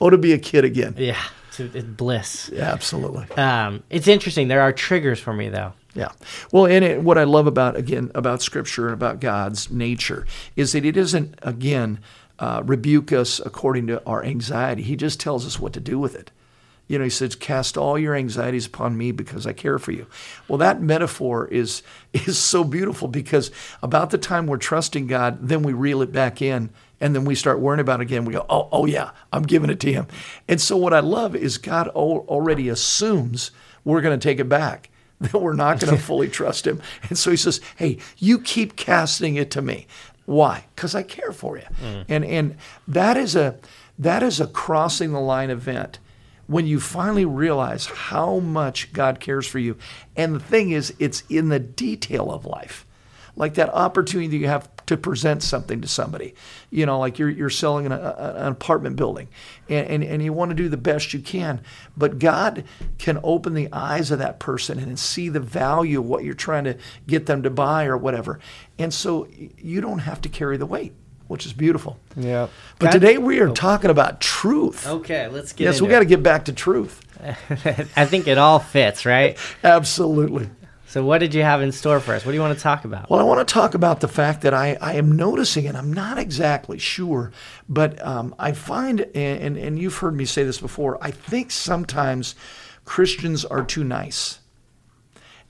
Oh, 0.00 0.08
to 0.10 0.16
be 0.18 0.32
a 0.32 0.38
kid 0.38 0.64
again. 0.64 0.94
Yeah, 0.96 1.20
it's, 1.48 1.60
it's 1.60 1.84
bliss. 1.84 2.50
Yeah, 2.52 2.72
absolutely. 2.72 3.30
Um, 3.36 3.82
it's 3.90 4.08
interesting. 4.08 4.48
There 4.48 4.62
are 4.62 4.72
triggers 4.72 5.20
for 5.20 5.32
me 5.32 5.48
though. 5.48 5.74
Yeah. 5.94 6.08
Well, 6.50 6.66
and 6.66 6.84
it, 6.84 7.02
what 7.02 7.18
I 7.18 7.24
love 7.24 7.46
about 7.46 7.76
again 7.76 8.10
about 8.14 8.40
Scripture 8.42 8.86
and 8.86 8.94
about 8.94 9.20
God's 9.20 9.70
nature 9.70 10.26
is 10.56 10.72
that 10.72 10.82
He 10.84 10.90
doesn't 10.90 11.38
again 11.42 12.00
uh, 12.40 12.62
rebuke 12.64 13.12
us 13.12 13.40
according 13.44 13.86
to 13.88 14.02
our 14.06 14.24
anxiety. 14.24 14.82
He 14.82 14.96
just 14.96 15.20
tells 15.20 15.46
us 15.46 15.60
what 15.60 15.72
to 15.74 15.80
do 15.80 15.98
with 15.98 16.14
it. 16.16 16.30
You 16.86 16.98
know, 16.98 17.04
He 17.04 17.10
says, 17.10 17.34
"Cast 17.34 17.76
all 17.76 17.98
your 17.98 18.14
anxieties 18.14 18.66
upon 18.66 18.96
me, 18.96 19.12
because 19.12 19.46
I 19.46 19.52
care 19.52 19.78
for 19.78 19.92
you." 19.92 20.06
Well, 20.48 20.58
that 20.58 20.80
metaphor 20.80 21.46
is 21.48 21.82
is 22.12 22.38
so 22.38 22.64
beautiful 22.64 23.08
because 23.08 23.50
about 23.82 24.10
the 24.10 24.18
time 24.18 24.46
we're 24.46 24.56
trusting 24.56 25.06
God, 25.06 25.48
then 25.48 25.62
we 25.62 25.72
reel 25.72 26.02
it 26.02 26.12
back 26.12 26.42
in. 26.42 26.70
And 27.00 27.14
then 27.14 27.26
we 27.26 27.34
start 27.34 27.58
worrying 27.58 27.80
about 27.80 28.00
it 28.00 28.04
again. 28.04 28.24
We 28.24 28.32
go, 28.32 28.46
oh, 28.48 28.68
oh 28.72 28.86
yeah, 28.86 29.10
I'm 29.30 29.42
giving 29.42 29.68
it 29.68 29.78
to 29.80 29.92
him. 29.92 30.06
And 30.48 30.58
so 30.58 30.74
what 30.76 30.94
I 30.94 31.00
love 31.00 31.36
is 31.36 31.58
God 31.58 31.88
already 31.88 32.70
assumes 32.70 33.50
we're 33.84 34.00
going 34.00 34.18
to 34.18 34.22
take 34.28 34.38
it 34.38 34.48
back 34.48 34.88
that 35.20 35.34
we're 35.34 35.54
not 35.54 35.80
going 35.80 35.94
to 35.96 36.00
fully 36.00 36.28
trust 36.28 36.66
him. 36.66 36.80
And 37.08 37.18
so 37.18 37.30
he 37.30 37.36
says, 37.36 37.60
"Hey, 37.76 37.98
you 38.16 38.38
keep 38.38 38.76
casting 38.76 39.36
it 39.36 39.50
to 39.50 39.60
me. 39.60 39.86
Why? 40.24 40.64
Cuz 40.76 40.94
I 40.94 41.02
care 41.02 41.32
for 41.32 41.56
you." 41.58 41.64
Mm. 41.82 42.04
And 42.08 42.24
and 42.24 42.56
that 42.88 43.16
is 43.16 43.36
a 43.36 43.56
that 43.98 44.22
is 44.22 44.40
a 44.40 44.46
crossing 44.46 45.12
the 45.12 45.20
line 45.20 45.50
event 45.50 45.98
when 46.46 46.66
you 46.66 46.80
finally 46.80 47.24
realize 47.24 47.86
how 47.86 48.38
much 48.38 48.92
God 48.92 49.20
cares 49.20 49.46
for 49.46 49.58
you. 49.58 49.76
And 50.16 50.34
the 50.34 50.40
thing 50.40 50.70
is, 50.70 50.94
it's 50.98 51.22
in 51.28 51.48
the 51.48 51.58
detail 51.58 52.30
of 52.30 52.44
life. 52.44 52.86
Like 53.36 53.54
that 53.54 53.70
opportunity 53.70 54.28
that 54.28 54.36
you 54.36 54.46
have 54.46 54.68
to 54.86 54.96
present 54.96 55.42
something 55.42 55.80
to 55.80 55.88
somebody, 55.88 56.34
you 56.70 56.86
know, 56.86 57.00
like 57.00 57.18
you're, 57.18 57.30
you're 57.30 57.50
selling 57.50 57.86
an, 57.86 57.92
a, 57.92 58.34
an 58.36 58.52
apartment 58.52 58.96
building 58.96 59.28
and, 59.68 59.86
and, 59.88 60.04
and 60.04 60.22
you 60.22 60.32
want 60.32 60.50
to 60.50 60.54
do 60.54 60.68
the 60.68 60.76
best 60.76 61.12
you 61.14 61.20
can. 61.20 61.60
But 61.96 62.18
God 62.18 62.64
can 62.98 63.18
open 63.24 63.54
the 63.54 63.68
eyes 63.72 64.10
of 64.10 64.20
that 64.20 64.38
person 64.38 64.78
and 64.78 64.98
see 64.98 65.28
the 65.30 65.40
value 65.40 66.00
of 66.00 66.06
what 66.06 66.22
you're 66.22 66.34
trying 66.34 66.64
to 66.64 66.76
get 67.06 67.26
them 67.26 67.42
to 67.42 67.50
buy 67.50 67.86
or 67.86 67.96
whatever. 67.96 68.38
And 68.78 68.92
so 68.92 69.26
you 69.58 69.80
don't 69.80 70.00
have 70.00 70.20
to 70.20 70.28
carry 70.28 70.56
the 70.56 70.66
weight, 70.66 70.94
which 71.28 71.46
is 71.46 71.52
beautiful. 71.52 71.98
Yeah. 72.16 72.48
But 72.78 72.92
today 72.92 73.18
we 73.18 73.40
are 73.40 73.50
talking 73.50 73.90
about 73.90 74.20
truth. 74.20 74.86
Okay, 74.86 75.28
let's 75.28 75.52
get. 75.52 75.64
Yes, 75.64 75.80
we 75.80 75.86
into 75.86 75.94
got 75.94 75.98
to 76.00 76.04
get 76.04 76.22
back 76.22 76.44
to 76.46 76.52
truth. 76.52 77.00
I 77.96 78.04
think 78.04 78.28
it 78.28 78.38
all 78.38 78.58
fits, 78.58 79.06
right? 79.06 79.38
Absolutely. 79.64 80.50
So, 80.94 81.04
what 81.04 81.18
did 81.18 81.34
you 81.34 81.42
have 81.42 81.60
in 81.60 81.72
store 81.72 81.98
for 81.98 82.14
us? 82.14 82.24
What 82.24 82.30
do 82.30 82.36
you 82.36 82.40
want 82.40 82.56
to 82.56 82.62
talk 82.62 82.84
about? 82.84 83.10
Well, 83.10 83.18
I 83.18 83.24
want 83.24 83.46
to 83.46 83.52
talk 83.52 83.74
about 83.74 83.98
the 84.00 84.06
fact 84.06 84.42
that 84.42 84.54
I, 84.54 84.78
I 84.80 84.94
am 84.94 85.10
noticing, 85.10 85.66
and 85.66 85.76
I'm 85.76 85.92
not 85.92 86.18
exactly 86.18 86.78
sure, 86.78 87.32
but 87.68 88.00
um, 88.06 88.32
I 88.38 88.52
find, 88.52 89.00
and, 89.12 89.56
and 89.56 89.76
you've 89.76 89.96
heard 89.96 90.14
me 90.14 90.24
say 90.24 90.44
this 90.44 90.60
before, 90.60 91.02
I 91.02 91.10
think 91.10 91.50
sometimes 91.50 92.36
Christians 92.84 93.44
are 93.44 93.64
too 93.64 93.82
nice. 93.82 94.38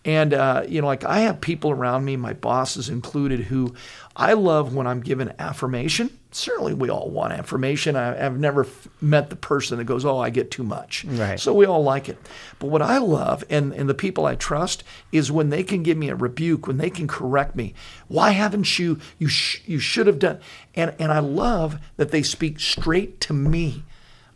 And, 0.05 0.35
uh, 0.35 0.65
you 0.69 0.83
know, 0.83 0.87
like 0.87 1.05
I 1.05 1.21
have 1.21 1.41
people 1.41 1.71
around 1.71 2.05
me, 2.05 2.17
my 2.17 2.35
bosses 2.35 2.91
included, 2.91 3.41
who 3.41 3.75
I 4.15 4.35
love 4.35 4.75
when 4.75 4.87
I'm 4.87 5.01
given 5.01 5.33
affirmation. 5.39 6.11
Certainly, 6.31 6.75
we 6.75 6.91
all 6.91 7.09
want 7.11 7.33
affirmation. 7.33 7.97
I, 7.97 8.27
I've 8.27 8.39
never 8.39 8.65
f- 8.65 8.89
met 9.01 9.31
the 9.31 9.37
person 9.37 9.79
that 9.79 9.85
goes, 9.85 10.05
Oh, 10.05 10.19
I 10.19 10.29
get 10.31 10.51
too 10.51 10.65
much. 10.65 11.05
Right. 11.05 11.39
So 11.41 11.55
we 11.55 11.65
all 11.65 11.83
like 11.85 12.09
it. 12.09 12.19
But 12.59 12.67
what 12.67 12.83
I 12.83 12.99
love, 12.99 13.45
and, 13.49 13.73
and 13.73 13.89
the 13.89 13.95
people 13.95 14.27
I 14.27 14.35
trust, 14.35 14.85
is 15.13 15.31
when 15.33 15.49
they 15.51 15.63
can 15.63 15.83
give 15.83 15.97
me 15.97 16.11
a 16.11 16.17
rebuke, 16.17 16.67
when 16.67 16.77
they 16.77 16.91
can 16.91 17.07
correct 17.07 17.55
me. 17.57 17.73
Why 18.09 18.31
haven't 18.33 18.79
you? 18.79 18.99
You, 19.19 19.29
sh- 19.29 19.63
you 19.65 19.79
should 19.79 20.07
have 20.09 20.19
done. 20.19 20.41
And, 20.75 20.93
and 20.99 21.13
I 21.13 21.21
love 21.21 21.79
that 21.97 22.11
they 22.11 22.23
speak 22.23 22.59
straight 22.61 23.21
to 23.23 23.33
me. 23.33 23.85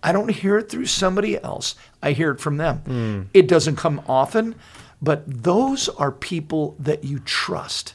I 0.03 0.13
don't 0.13 0.31
hear 0.31 0.57
it 0.59 0.69
through 0.71 0.87
somebody 0.87 1.43
else. 1.43 1.75
I 2.03 2.13
hear 2.13 2.31
it 2.31 2.41
from 2.41 2.57
them. 2.59 3.29
It 3.35 3.49
doesn't 3.49 3.75
come 3.77 4.01
often, 4.09 4.55
but 5.01 5.25
those 5.27 5.89
are 5.89 6.11
people 6.11 6.77
that 6.79 7.05
you 7.05 7.19
trust. 7.21 7.95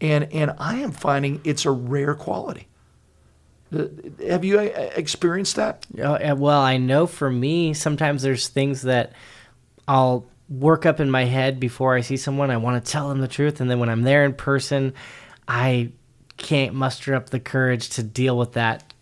And 0.00 0.30
and 0.32 0.52
I 0.58 0.76
am 0.76 0.92
finding 0.92 1.40
it's 1.44 1.64
a 1.64 1.70
rare 1.70 2.14
quality. 2.14 2.68
Uh, 3.74 3.86
Have 4.26 4.44
you 4.44 4.58
uh, 4.58 4.90
experienced 4.96 5.56
that? 5.56 5.86
Yeah, 5.94 6.32
well, 6.32 6.60
I 6.60 6.76
know 6.76 7.06
for 7.06 7.30
me, 7.30 7.74
sometimes 7.74 8.22
there's 8.22 8.48
things 8.48 8.82
that 8.82 9.12
I'll 9.88 10.26
work 10.48 10.84
up 10.84 11.00
in 11.00 11.10
my 11.10 11.24
head 11.24 11.58
before 11.58 11.94
I 11.94 12.02
see 12.02 12.16
someone. 12.16 12.50
I 12.50 12.56
want 12.58 12.84
to 12.84 12.90
tell 12.90 13.08
them 13.08 13.20
the 13.20 13.28
truth, 13.28 13.60
and 13.60 13.70
then 13.70 13.78
when 13.78 13.88
I'm 13.88 14.02
there 14.02 14.24
in 14.24 14.34
person, 14.34 14.92
I 15.48 15.92
can't 16.36 16.74
muster 16.74 17.14
up 17.14 17.30
the 17.30 17.40
courage 17.40 17.90
to 17.90 18.02
deal 18.02 18.36
with 18.36 18.52
that. 18.52 18.92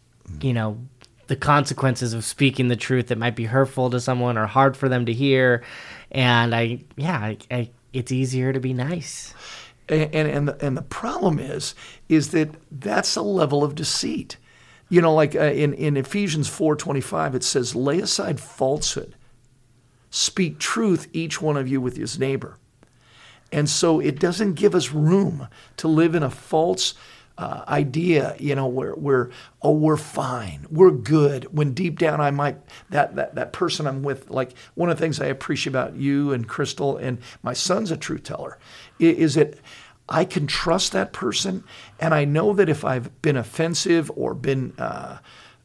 You 0.40 0.52
know, 0.52 0.78
the 1.26 1.36
consequences 1.36 2.12
of 2.12 2.24
speaking 2.24 2.68
the 2.68 2.76
truth 2.76 3.08
that 3.08 3.18
might 3.18 3.36
be 3.36 3.46
hurtful 3.46 3.90
to 3.90 4.00
someone 4.00 4.36
or 4.38 4.46
hard 4.46 4.76
for 4.76 4.88
them 4.88 5.06
to 5.06 5.12
hear, 5.12 5.62
and 6.12 6.54
I, 6.54 6.84
yeah, 6.96 7.18
I, 7.18 7.38
I 7.50 7.70
it's 7.92 8.12
easier 8.12 8.52
to 8.52 8.60
be 8.60 8.72
nice. 8.72 9.34
And 9.88 10.14
and 10.14 10.48
and 10.62 10.76
the, 10.76 10.82
problem 10.82 11.38
is 11.38 11.74
is 12.08 12.30
that 12.30 12.50
that's 12.70 13.16
a 13.16 13.22
level 13.22 13.64
of 13.64 13.74
deceit. 13.74 14.36
You 14.88 15.00
know, 15.00 15.14
like 15.14 15.34
uh, 15.34 15.40
in 15.40 15.74
in 15.74 15.96
Ephesians 15.96 16.48
four 16.48 16.76
twenty 16.76 17.00
five, 17.00 17.34
it 17.34 17.42
says, 17.42 17.74
"Lay 17.74 17.98
aside 18.00 18.38
falsehood, 18.38 19.16
speak 20.10 20.58
truth, 20.58 21.08
each 21.12 21.42
one 21.42 21.56
of 21.56 21.66
you 21.66 21.80
with 21.80 21.96
his 21.96 22.18
neighbor." 22.18 22.58
And 23.50 23.68
so 23.68 24.00
it 24.00 24.18
doesn't 24.18 24.54
give 24.54 24.74
us 24.74 24.92
room 24.92 25.48
to 25.76 25.88
live 25.88 26.14
in 26.14 26.22
a 26.22 26.30
false 26.30 26.94
uh, 27.38 27.64
idea, 27.66 28.36
you 28.38 28.54
know, 28.54 28.66
where 28.66 28.94
we're 28.94 29.30
oh 29.62 29.72
we're 29.72 29.96
fine, 29.96 30.66
we're 30.70 30.90
good. 30.90 31.44
When 31.56 31.72
deep 31.72 31.98
down 31.98 32.20
I 32.20 32.30
might 32.30 32.58
that 32.90 33.16
that 33.16 33.34
that 33.34 33.52
person 33.52 33.86
I'm 33.86 34.02
with, 34.02 34.30
like 34.30 34.52
one 34.74 34.90
of 34.90 34.98
the 34.98 35.02
things 35.02 35.20
I 35.20 35.26
appreciate 35.26 35.72
about 35.72 35.96
you 35.96 36.32
and 36.32 36.46
Crystal 36.46 36.96
and 36.96 37.18
my 37.42 37.52
son's 37.52 37.90
a 37.90 37.96
truth 37.96 38.24
teller, 38.24 38.58
is 38.98 39.34
that 39.34 39.54
I 40.08 40.24
can 40.24 40.46
trust 40.46 40.92
that 40.92 41.12
person, 41.12 41.64
and 41.98 42.12
I 42.12 42.24
know 42.24 42.52
that 42.52 42.68
if 42.68 42.84
I've 42.84 43.22
been 43.22 43.36
offensive 43.36 44.10
or 44.14 44.34
been 44.34 44.74
uh, 44.78 45.18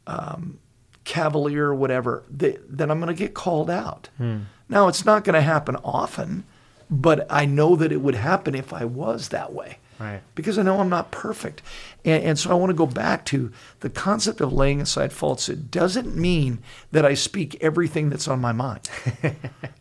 um, 0.06 0.58
cavalier 1.04 1.66
or 1.66 1.74
whatever, 1.74 2.24
that, 2.30 2.60
then 2.68 2.90
I'm 2.90 2.98
going 2.98 3.14
to 3.14 3.18
get 3.18 3.34
called 3.34 3.68
out. 3.68 4.08
Hmm. 4.16 4.40
Now 4.70 4.88
it's 4.88 5.04
not 5.04 5.24
going 5.24 5.34
to 5.34 5.42
happen 5.42 5.76
often, 5.76 6.44
but 6.90 7.26
I 7.28 7.44
know 7.44 7.76
that 7.76 7.92
it 7.92 8.00
would 8.00 8.14
happen 8.14 8.54
if 8.54 8.72
I 8.72 8.86
was 8.86 9.28
that 9.28 9.52
way 9.52 9.78
Right. 10.00 10.20
because 10.34 10.58
I 10.58 10.62
know 10.62 10.78
I'm 10.78 10.88
not 10.88 11.10
perfect. 11.10 11.60
And, 12.04 12.22
and 12.22 12.38
so 12.38 12.50
I 12.50 12.54
want 12.54 12.70
to 12.70 12.74
go 12.74 12.86
back 12.86 13.24
to 13.26 13.50
the 13.80 13.90
concept 13.90 14.40
of 14.40 14.52
laying 14.52 14.80
aside 14.80 15.12
faults. 15.12 15.48
It 15.48 15.70
doesn't 15.70 16.14
mean 16.14 16.60
that 16.92 17.04
I 17.04 17.14
speak 17.14 17.56
everything 17.60 18.08
that's 18.08 18.28
on 18.28 18.40
my 18.40 18.52
mind. 18.52 18.88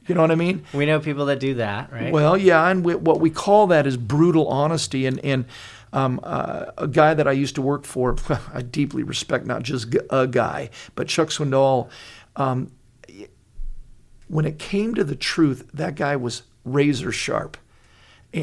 you 0.07 0.15
know 0.15 0.21
what 0.21 0.31
I 0.31 0.35
mean? 0.35 0.65
We 0.73 0.85
know 0.85 0.99
people 0.99 1.25
that 1.27 1.39
do 1.39 1.53
that, 1.55 1.91
right? 1.91 2.11
Well, 2.11 2.35
yeah, 2.37 2.67
and 2.67 2.83
we, 2.83 2.95
what 2.95 3.19
we 3.19 3.29
call 3.29 3.67
that 3.67 3.85
is 3.85 3.95
brutal 3.97 4.47
honesty. 4.47 5.05
And, 5.05 5.19
and 5.23 5.45
um, 5.93 6.19
uh, 6.23 6.71
a 6.77 6.87
guy 6.87 7.13
that 7.13 7.27
I 7.27 7.31
used 7.31 7.55
to 7.55 7.61
work 7.61 7.85
for, 7.85 8.15
I 8.53 8.61
deeply 8.61 9.03
respect 9.03 9.45
not 9.45 9.63
just 9.63 9.91
g- 9.91 9.99
a 10.09 10.25
guy, 10.27 10.69
but 10.95 11.07
Chuck 11.07 11.29
Swindoll. 11.29 11.89
Um, 12.35 12.71
when 14.27 14.45
it 14.45 14.59
came 14.59 14.93
to 14.95 15.03
the 15.03 15.15
truth, 15.15 15.69
that 15.73 15.95
guy 15.95 16.15
was 16.15 16.43
razor 16.65 17.11
sharp, 17.11 17.55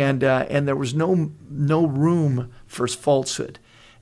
and 0.01 0.25
uh, 0.25 0.47
and 0.49 0.67
there 0.67 0.77
was 0.77 0.95
no 0.95 1.31
no 1.49 1.87
room 1.87 2.53
for 2.67 2.87
falsehood, 2.89 3.59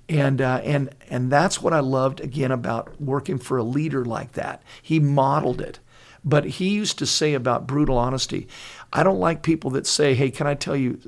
and 0.09 0.41
uh, 0.41 0.61
and 0.65 0.91
and 1.11 1.31
that's 1.31 1.61
what 1.61 1.73
I 1.73 1.81
loved 1.81 2.21
again 2.21 2.51
about 2.51 3.01
working 3.01 3.39
for 3.39 3.57
a 3.59 3.63
leader 3.63 4.05
like 4.05 4.33
that. 4.33 4.63
He 4.81 4.99
modeled 4.99 5.61
it, 5.61 5.79
but 6.25 6.45
he 6.45 6.71
used 6.71 6.99
to 6.99 7.07
say 7.07 7.35
about 7.35 7.67
brutal 7.67 7.99
honesty, 7.99 8.49
I 8.93 9.03
don't 9.03 9.21
like 9.21 9.43
people 9.43 9.71
that 9.71 9.87
say, 9.87 10.15
"Hey, 10.15 10.31
can 10.31 10.47
I 10.47 10.55
tell 10.55 10.77
you, 10.77 10.99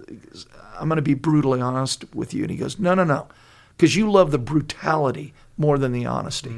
I'm 0.79 0.89
going 0.89 0.97
to 0.97 1.03
be 1.03 1.15
brutally 1.15 1.61
honest 1.61 2.05
with 2.15 2.35
you," 2.35 2.43
and 2.43 2.51
he 2.51 2.57
goes, 2.57 2.79
"No, 2.79 2.95
no, 2.95 3.05
no." 3.05 3.29
Because 3.77 3.97
you 3.97 4.11
love 4.11 4.31
the 4.31 4.39
brutality 4.39 5.35
more 5.57 5.79
than 5.79 5.93
the 5.93 6.07
honesty. 6.07 6.51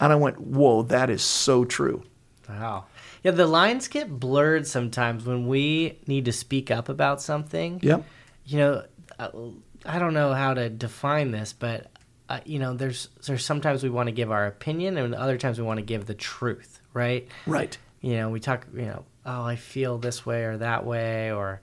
And 0.00 0.12
I 0.12 0.16
went, 0.16 0.40
Whoa, 0.40 0.82
that 0.82 1.10
is 1.10 1.22
so 1.22 1.64
true. 1.64 2.02
Wow. 2.48 2.86
Yeah, 3.22 3.32
the 3.32 3.46
lines 3.46 3.88
get 3.88 4.20
blurred 4.20 4.66
sometimes 4.66 5.24
when 5.24 5.46
we 5.46 5.98
need 6.06 6.26
to 6.26 6.32
speak 6.32 6.70
up 6.70 6.88
about 6.88 7.20
something. 7.20 7.80
Yep. 7.82 8.04
You 8.44 8.58
know, 8.58 8.84
I 9.18 9.98
don't 9.98 10.14
know 10.14 10.32
how 10.32 10.54
to 10.54 10.68
define 10.68 11.30
this, 11.30 11.52
but 11.52 11.90
uh, 12.28 12.40
you 12.44 12.58
know, 12.58 12.74
there's 12.74 13.08
there's 13.26 13.44
sometimes 13.44 13.82
we 13.82 13.90
want 13.90 14.08
to 14.08 14.12
give 14.12 14.30
our 14.30 14.46
opinion, 14.46 14.96
and 14.96 15.14
other 15.14 15.38
times 15.38 15.58
we 15.58 15.64
want 15.64 15.78
to 15.78 15.84
give 15.84 16.06
the 16.06 16.14
truth, 16.14 16.80
right? 16.92 17.28
Right. 17.46 17.76
You 18.00 18.16
know, 18.16 18.30
we 18.30 18.40
talk. 18.40 18.66
You 18.74 18.86
know, 18.86 19.04
oh, 19.24 19.42
I 19.42 19.56
feel 19.56 19.98
this 19.98 20.26
way 20.26 20.44
or 20.44 20.56
that 20.58 20.84
way, 20.84 21.32
or 21.32 21.60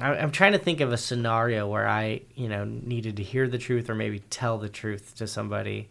I, 0.00 0.16
I'm 0.16 0.32
trying 0.32 0.52
to 0.52 0.58
think 0.58 0.80
of 0.80 0.92
a 0.92 0.96
scenario 0.96 1.68
where 1.68 1.86
I, 1.86 2.22
you 2.34 2.48
know, 2.48 2.64
needed 2.64 3.16
to 3.16 3.22
hear 3.22 3.48
the 3.48 3.58
truth 3.58 3.90
or 3.90 3.94
maybe 3.94 4.20
tell 4.30 4.58
the 4.58 4.68
truth 4.68 5.16
to 5.16 5.26
somebody. 5.26 5.88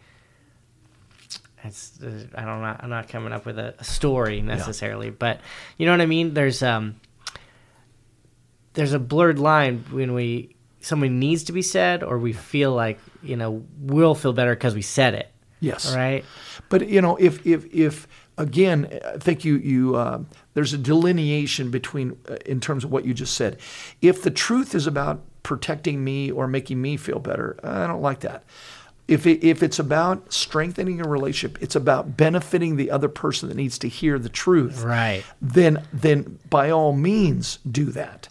It's 1.64 2.00
uh, 2.02 2.26
I 2.36 2.46
don't 2.46 2.62
know. 2.62 2.76
I'm 2.80 2.90
not 2.90 3.10
coming 3.10 3.34
up 3.34 3.46
with 3.46 3.60
a, 3.60 3.76
a 3.78 3.84
story 3.84 4.42
necessarily, 4.42 5.10
but 5.10 5.42
you 5.78 5.86
know 5.86 5.92
what 5.92 6.02
I 6.02 6.06
mean. 6.06 6.34
There's 6.34 6.64
um 6.64 7.00
there's 8.74 8.94
a 8.94 9.00
blurred 9.00 9.40
line 9.40 9.84
when 9.92 10.14
we 10.14 10.56
something 10.82 11.20
needs 11.20 11.44
to 11.44 11.52
be 11.52 11.62
said 11.62 12.04
or 12.04 12.18
we 12.18 12.32
feel 12.32 12.74
like 12.74 13.00
you 13.22 13.36
know 13.36 13.66
we'll 13.80 14.16
feel 14.16 14.34
better 14.34 14.56
because 14.56 14.76
we 14.76 14.82
said 14.82 15.14
it. 15.14 15.32
Yes. 15.60 15.94
Right. 15.94 16.24
But 16.70 16.88
you 16.88 17.02
know, 17.02 17.18
if 17.18 17.46
if 17.46 17.66
if 17.74 18.08
again, 18.38 19.00
I 19.06 19.18
think 19.18 19.44
you 19.44 19.58
you 19.58 19.96
uh, 19.96 20.24
there's 20.54 20.74
a 20.74 20.78
delineation 20.78 21.70
between 21.72 22.18
uh, 22.30 22.36
in 22.46 22.60
terms 22.60 22.84
of 22.84 22.92
what 22.92 23.06
you 23.06 23.14
just 23.14 23.34
said. 23.36 23.60
If 24.02 24.24
the 24.24 24.32
truth 24.32 24.74
is 24.74 24.88
about 24.88 25.22
protecting 25.44 26.04
me 26.04 26.32
or 26.32 26.48
making 26.48 26.82
me 26.82 26.98
feel 26.98 27.20
better, 27.20 27.60
I 27.64 27.88
don't 27.88 28.02
like 28.02 28.22
that. 28.22 28.44
If 29.10 29.26
it, 29.28 29.44
if 29.46 29.64
it's 29.64 29.80
about 29.80 30.32
strengthening 30.32 31.02
a 31.02 31.08
relationship, 31.08 31.58
it's 31.62 31.76
about 31.76 32.16
benefiting 32.16 32.76
the 32.76 32.92
other 32.92 33.10
person 33.10 33.50
that 33.50 33.56
needs 33.56 33.78
to 33.80 33.88
hear 33.90 34.20
the 34.20 34.30
truth. 34.30 34.82
Right. 34.84 35.24
Then 35.42 35.84
then 35.92 36.40
by 36.50 36.70
all 36.70 36.94
means 36.94 37.60
do 37.70 37.86
that. 37.92 38.30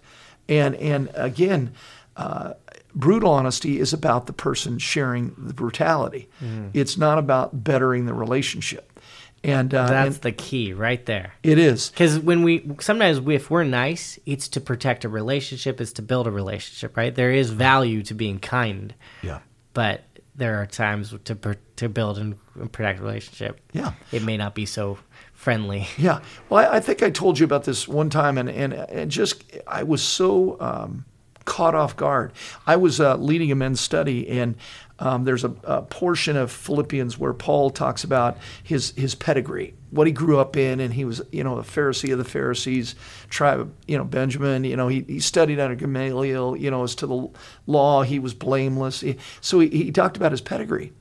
And 0.49 0.75
and 0.77 1.11
again. 1.15 1.73
Uh, 2.17 2.55
brutal 2.97 3.31
honesty 3.31 3.79
is 3.79 3.93
about 3.93 4.27
the 4.27 4.33
person 4.33 4.77
sharing 4.77 5.33
the 5.39 5.55
brutality. 5.55 6.29
It's 6.75 6.99
not 6.99 7.17
about 7.17 7.63
bettering 7.63 8.07
the 8.07 8.13
relationship. 8.15 8.99
And 9.45 9.73
uh, 9.73 9.87
That's 9.87 10.17
and 10.17 10.23
the 10.25 10.33
key 10.33 10.73
right 10.73 11.07
there. 11.07 11.35
it 11.45 11.61
is. 11.61 11.91
Because 11.91 12.19
when 12.19 12.43
we 12.43 12.69
sometimes 12.81 13.21
we, 13.21 13.37
if 13.37 13.51
we're 13.53 13.63
nice, 13.63 14.19
it's 14.27 14.49
to 14.49 14.61
protect 14.61 15.05
a 15.05 15.09
relationship, 15.09 15.81
it's 15.81 15.93
to 15.93 16.03
build 16.03 16.27
a 16.27 16.33
relationship, 16.33 16.97
right? 16.97 17.15
There 17.15 17.31
is 17.31 17.51
value 17.51 18.03
to 18.03 18.15
being 18.15 18.41
kind, 18.41 18.95
Yeah. 19.23 19.39
but 19.75 20.03
there 20.39 20.63
are 20.63 20.67
times 20.67 21.15
to 21.25 21.57
to 21.77 21.89
build 21.89 22.17
and 22.17 22.37
protect 22.73 23.01
a 23.01 23.03
relationship. 23.03 23.61
Yeah. 23.73 23.93
it 24.13 24.23
may 24.23 24.37
not 24.37 24.55
be 24.55 24.65
so 24.65 24.99
friendly. 25.35 25.87
Yeah. 25.99 26.21
Well, 26.49 26.65
I, 26.73 26.77
I 26.77 26.81
think 26.81 27.03
I 27.03 27.11
told 27.11 27.39
you 27.39 27.45
about 27.45 27.65
this 27.65 27.87
one 27.87 28.09
time, 28.09 28.39
and 28.39 28.49
and, 28.49 28.73
and 28.73 29.11
just 29.11 29.45
I 29.67 29.83
was 29.83 30.03
so 30.03 30.57
um, 30.61 31.05
caught 31.49 31.75
off 31.75 31.97
guard. 31.97 32.33
I 32.67 32.77
was 32.77 33.01
uh, 33.01 33.17
leading 33.17 33.51
a 33.51 33.55
men's 33.55 33.81
study, 33.81 34.29
and 34.29 34.55
um, 34.99 35.25
there's 35.25 35.45
a, 35.45 35.55
a 35.65 35.81
portion 35.81 36.37
of 36.37 36.53
Philippians 36.53 37.19
where 37.19 37.33
Paul 37.33 37.71
talks 37.71 38.05
about 38.05 38.37
his 38.63 38.93
his 38.97 39.15
pedigree, 39.15 39.75
what 39.91 40.07
he 40.07 40.13
grew 40.13 40.39
up 40.39 40.57
in, 40.57 40.79
and 40.79 40.93
he 40.93 41.07
was 41.07 41.23
you 41.33 41.43
know 41.43 41.59
a 41.59 41.63
Pharisee 41.63 42.13
of 42.13 42.19
the 42.19 42.25
Pharisees, 42.25 42.95
tribe 43.31 43.61
of, 43.61 43.73
you 43.87 43.97
know 43.97 44.05
Benjamin. 44.05 44.65
You 44.65 44.77
know 44.77 44.89
he, 44.89 45.01
he 45.09 45.21
studied 45.21 45.59
under 45.59 45.75
Gamaliel. 45.75 46.55
You 46.55 46.71
know 46.71 46.83
as 46.83 46.95
to 46.97 47.07
the 47.07 47.29
law, 47.67 48.03
he 48.03 48.19
was 48.19 48.35
blameless. 48.35 49.03
So 49.41 49.61
he, 49.61 49.69
he 49.69 49.91
talked 49.91 50.19
about 50.19 50.33
his 50.33 50.43
pedigree. 50.43 50.93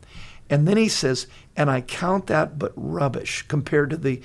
And 0.50 0.66
then 0.66 0.78
he 0.78 0.88
says, 0.88 1.28
and 1.58 1.70
I 1.70 1.82
count 1.82 2.28
that 2.28 2.58
but 2.58 2.72
rubbish 2.78 3.44
compared 3.50 3.90
to 3.90 3.98
the 3.98 4.22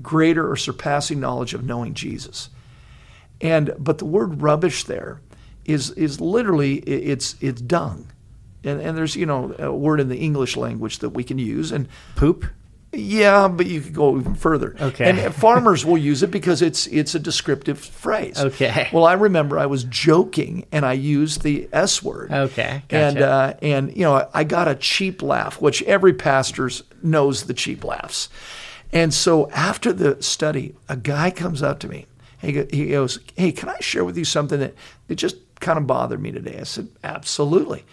greater 0.00 0.50
or 0.50 0.56
surpassing 0.56 1.20
knowledge 1.20 1.52
of 1.52 1.62
knowing 1.62 1.92
Jesus. 1.92 2.48
And 3.42 3.74
but 3.78 3.98
the 3.98 4.06
word 4.06 4.40
rubbish 4.40 4.84
there 4.84 5.20
is 5.68 5.90
is 5.92 6.20
literally 6.20 6.76
it's 6.78 7.36
it's 7.40 7.60
dung. 7.60 8.10
And, 8.64 8.80
and 8.80 8.98
there's 8.98 9.14
you 9.14 9.26
know 9.26 9.54
a 9.58 9.72
word 9.72 10.00
in 10.00 10.08
the 10.08 10.16
English 10.18 10.56
language 10.56 10.98
that 10.98 11.10
we 11.10 11.22
can 11.22 11.38
use 11.38 11.70
and 11.70 11.86
Poop. 12.16 12.44
yeah, 12.92 13.46
but 13.46 13.66
you 13.66 13.80
could 13.80 13.94
go 13.94 14.18
even 14.18 14.34
further. 14.34 14.74
Okay. 14.80 15.08
And 15.08 15.34
farmers 15.34 15.84
will 15.86 15.96
use 15.98 16.22
it 16.24 16.30
because 16.32 16.60
it's 16.60 16.86
it's 16.88 17.14
a 17.14 17.18
descriptive 17.20 17.78
phrase. 17.78 18.38
Okay. 18.40 18.88
Well, 18.92 19.04
I 19.04 19.12
remember 19.12 19.58
I 19.58 19.66
was 19.66 19.84
joking 19.84 20.66
and 20.72 20.84
I 20.84 20.94
used 20.94 21.42
the 21.42 21.68
S 21.72 22.02
word. 22.02 22.32
Okay, 22.32 22.82
And 22.90 23.16
gotcha. 23.18 23.30
uh, 23.30 23.54
and 23.62 23.96
you 23.96 24.02
know 24.02 24.28
I 24.34 24.42
got 24.44 24.66
a 24.68 24.74
cheap 24.74 25.22
laugh, 25.22 25.60
which 25.60 25.82
every 25.84 26.14
pastor 26.14 26.68
knows 27.02 27.44
the 27.44 27.54
cheap 27.54 27.84
laughs. 27.84 28.28
And 28.92 29.12
so 29.14 29.50
after 29.50 29.92
the 29.92 30.20
study, 30.22 30.74
a 30.88 30.96
guy 30.96 31.30
comes 31.30 31.62
up 31.62 31.78
to 31.80 31.88
me. 31.88 32.06
He 32.40 32.64
he 32.70 32.88
goes, 32.88 33.18
"Hey, 33.36 33.52
can 33.52 33.68
I 33.68 33.78
share 33.80 34.04
with 34.04 34.16
you 34.16 34.24
something 34.24 34.58
that 34.60 34.74
it 35.08 35.16
just 35.16 35.36
kind 35.60 35.78
of 35.78 35.86
bothered 35.86 36.20
me 36.20 36.32
today?" 36.32 36.58
I 36.60 36.64
said, 36.64 36.88
"Absolutely." 37.02 37.84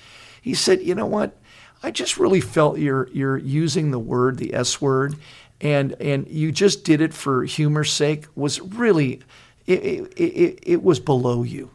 He 0.42 0.54
said, 0.54 0.82
"You 0.82 0.96
know 0.96 1.06
what? 1.06 1.38
I 1.84 1.92
just 1.92 2.18
really 2.18 2.42
felt 2.42 2.80
you're 2.80 3.10
you're 3.10 3.38
using 3.38 3.92
the 3.92 4.00
word, 4.00 4.38
the 4.38 4.54
S 4.54 4.82
word, 4.82 5.16
and 5.62 5.94
and 6.00 6.28
you 6.28 6.52
just 6.52 6.84
did 6.84 7.02
it 7.02 7.14
for 7.14 7.44
humor's 7.44 7.92
sake. 7.92 8.28
Was 8.36 8.62
really, 8.62 9.22
it 9.66 9.84
it, 9.84 10.14
it, 10.20 10.60
it 10.64 10.84
was 10.84 11.00
below 11.00 11.44
you." 11.44 11.72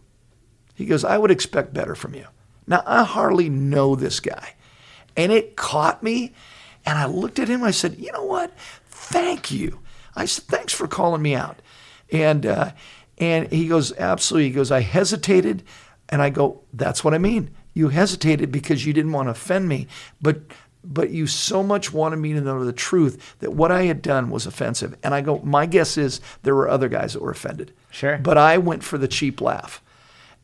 He 0.81 0.87
goes, 0.87 1.05
I 1.05 1.19
would 1.19 1.31
expect 1.31 1.75
better 1.75 1.95
from 1.95 2.15
you. 2.15 2.25
Now, 2.67 2.83
I 2.87 3.05
hardly 3.05 3.51
know 3.51 3.95
this 3.95 4.19
guy. 4.19 4.55
And 5.15 5.31
it 5.31 5.55
caught 5.55 6.03
me. 6.03 6.33
And 6.87 6.99
I 6.99 7.05
looked 7.05 7.39
at 7.39 7.49
him. 7.49 7.63
I 7.63 7.71
said, 7.71 7.99
You 7.99 8.11
know 8.13 8.25
what? 8.25 8.57
Thank 8.89 9.51
you. 9.51 9.81
I 10.17 10.25
said, 10.25 10.47
Thanks 10.47 10.73
for 10.73 10.89
calling 10.89 11.21
me 11.21 11.35
out. 11.35 11.61
And, 12.11 12.47
uh, 12.47 12.73
and 13.21 13.53
he 13.53 13.69
goes, 13.69 13.97
Absolutely. 13.97 14.49
He 14.49 14.55
goes, 14.55 14.73
I 14.73 14.81
hesitated. 14.81 15.63
And 16.09 16.21
I 16.21 16.31
go, 16.31 16.63
That's 16.73 17.05
what 17.05 17.15
I 17.15 17.19
mean. 17.19 17.51
You 17.75 17.91
hesitated 17.91 18.51
because 18.51 18.85
you 18.85 18.93
didn't 18.93 19.13
want 19.13 19.27
to 19.27 19.33
offend 19.33 19.69
me. 19.69 19.87
But 20.21 20.41
but 20.83 21.11
you 21.11 21.27
so 21.27 21.63
much 21.63 21.93
wanted 21.93 22.17
me 22.17 22.33
to 22.33 22.41
know 22.41 22.65
the 22.65 22.73
truth 22.73 23.37
that 23.41 23.53
what 23.53 23.71
I 23.71 23.83
had 23.83 24.01
done 24.01 24.31
was 24.31 24.47
offensive. 24.47 24.97
And 25.03 25.15
I 25.15 25.21
go, 25.21 25.39
my 25.41 25.67
guess 25.67 25.99
is 25.99 26.23
there 26.43 26.55
were 26.55 26.71
other 26.71 26.89
guys 26.89 27.13
that 27.13 27.21
were 27.21 27.31
offended. 27.31 27.75
Sure. 27.91 28.17
But 28.17 28.39
I 28.39 28.57
went 28.57 28.83
for 28.83 28.97
the 28.97 29.07
cheap 29.07 29.43
laugh. 29.43 29.83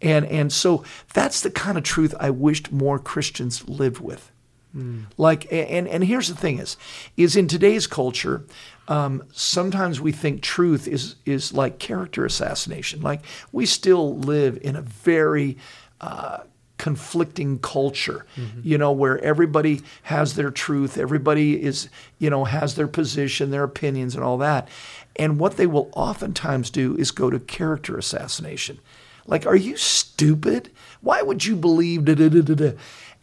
And 0.03 0.27
and 0.27 0.53
so 0.53 0.85
that's 1.15 1.41
the 1.41 1.51
kind 1.51 1.79
of 1.79 1.85
truth 1.85 2.15
I 2.21 2.31
wished 2.31 2.71
more 2.71 2.99
Christians 2.99 3.67
lived 3.67 4.01
with. 4.01 4.31
Hmm. 4.73 5.05
Like 5.17 5.51
and 5.51 5.89
and 5.89 6.05
here's 6.05 6.29
the 6.29 6.35
thing 6.35 6.59
is 6.59 6.77
is 7.17 7.35
in 7.35 7.49
today's 7.49 7.87
culture, 7.87 8.45
um, 8.89 9.25
sometimes 9.33 10.01
we 10.01 10.13
think 10.13 10.43
truth 10.43 10.87
is 10.87 11.17
is 11.25 11.53
like 11.53 11.79
character 11.79 12.25
assassination. 12.25 13.01
Like 13.03 13.23
we 13.53 13.67
still 13.67 14.17
live 14.17 14.59
in 14.63 14.77
a 14.77 14.83
very 14.83 15.57
uh, 16.01 16.41
conflicting 16.79 17.59
culture, 17.59 18.27
you 18.63 18.77
know, 18.77 18.93
where 18.93 19.19
everybody 19.25 19.83
has 20.03 20.35
their 20.35 20.51
truth, 20.51 20.99
everybody 20.99 21.63
is, 21.63 21.89
you 22.19 22.29
know, 22.29 22.45
has 22.45 22.75
their 22.75 22.87
position, 22.87 23.51
their 23.51 23.65
opinions, 23.65 24.15
and 24.15 24.23
all 24.23 24.39
that. 24.39 24.69
And 25.17 25.41
what 25.41 25.57
they 25.57 25.67
will 25.67 25.91
oftentimes 25.95 26.71
do 26.71 26.95
is 26.97 27.11
go 27.11 27.31
to 27.31 27.41
character 27.41 27.97
assassination. 27.97 28.79
Like, 29.27 29.47
are 29.47 29.57
you 29.57 29.77
stupid? 29.77 30.71
Why 31.01 31.23
would 31.23 31.45
you 31.45 31.57
believe 31.57 32.05
da 32.05 32.15
da 32.15 32.29
da 32.29 32.43
da 32.43 32.55
da? 32.55 32.73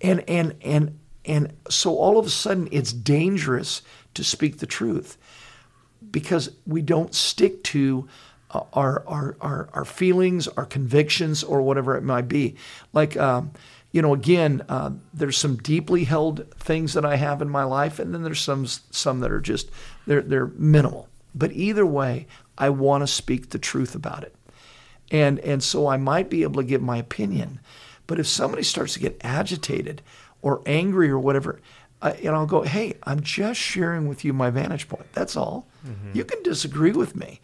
And 0.01 0.27
and 0.27 0.55
and 0.61 0.99
and 1.23 1.53
so 1.69 1.95
all 1.95 2.17
of 2.17 2.25
a 2.25 2.29
sudden 2.29 2.67
it's 2.71 2.91
dangerous 2.91 3.81
to 4.15 4.23
speak 4.23 4.57
the 4.57 4.65
truth 4.65 5.17
because 6.11 6.49
we 6.65 6.81
don't 6.81 7.13
stick 7.13 7.63
to 7.63 8.07
uh, 8.51 8.63
our, 8.73 9.03
our, 9.07 9.35
our, 9.41 9.69
our 9.73 9.85
feelings, 9.85 10.47
our 10.49 10.65
convictions, 10.65 11.43
or 11.43 11.61
whatever 11.61 11.95
it 11.97 12.03
might 12.03 12.27
be. 12.27 12.55
Like, 12.93 13.17
um, 13.17 13.51
you 13.91 14.01
know, 14.01 14.13
again, 14.13 14.63
uh, 14.69 14.91
there's 15.13 15.37
some 15.37 15.57
deeply 15.57 16.03
held 16.03 16.51
things 16.55 16.93
that 16.93 17.05
I 17.05 17.15
have 17.15 17.41
in 17.41 17.49
my 17.49 17.63
life, 17.63 17.99
and 17.99 18.13
then 18.13 18.23
there's 18.23 18.41
some 18.41 18.65
some 18.65 19.19
that 19.19 19.31
are 19.31 19.39
just 19.39 19.69
they're 20.07 20.21
they're 20.21 20.47
minimal. 20.47 21.07
But 21.35 21.51
either 21.53 21.85
way, 21.85 22.27
I 22.57 22.69
want 22.69 23.03
to 23.03 23.07
speak 23.07 23.49
the 23.49 23.59
truth 23.59 23.93
about 23.93 24.23
it, 24.23 24.35
and 25.11 25.39
and 25.39 25.61
so 25.61 25.87
I 25.87 25.97
might 25.97 26.29
be 26.31 26.41
able 26.41 26.61
to 26.61 26.67
give 26.67 26.81
my 26.81 26.97
opinion. 26.97 27.59
But 28.07 28.19
if 28.19 28.27
somebody 28.27 28.63
starts 28.63 28.93
to 28.93 28.99
get 28.99 29.21
agitated 29.21 30.01
or 30.41 30.61
angry 30.65 31.09
or 31.09 31.19
whatever, 31.19 31.61
I, 32.03 32.11
and 32.11 32.35
I'll 32.35 32.45
go, 32.45 32.61
hey, 32.61 32.95
I'm 33.03 33.21
just 33.21 33.59
sharing 33.59 34.07
with 34.07 34.25
you 34.25 34.33
my 34.33 34.49
vantage 34.49 34.89
point. 34.89 35.11
That's 35.13 35.37
all. 35.37 35.65
Mm-hmm. 35.87 36.17
You 36.17 36.25
can 36.25 36.43
disagree 36.43 36.91
with 36.91 37.15
me, 37.15 37.39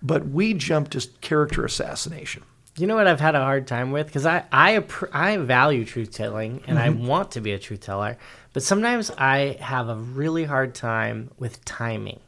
but 0.00 0.28
we 0.28 0.54
jump 0.54 0.90
to 0.90 1.06
character 1.20 1.64
assassination. 1.64 2.44
You 2.76 2.86
know 2.86 2.94
what 2.94 3.06
I've 3.06 3.20
had 3.20 3.34
a 3.34 3.40
hard 3.40 3.66
time 3.66 3.92
with 3.92 4.06
because 4.06 4.26
I 4.26 4.44
I 4.50 4.82
I 5.12 5.36
value 5.36 5.84
truth 5.84 6.12
telling 6.12 6.62
and 6.66 6.78
I 6.78 6.88
mm-hmm. 6.88 7.06
want 7.06 7.32
to 7.32 7.40
be 7.40 7.52
a 7.52 7.58
truth 7.58 7.80
teller, 7.80 8.16
but 8.52 8.62
sometimes 8.62 9.10
I 9.16 9.58
have 9.60 9.88
a 9.88 9.96
really 9.96 10.44
hard 10.44 10.74
time 10.74 11.30
with 11.38 11.64
timing 11.64 12.20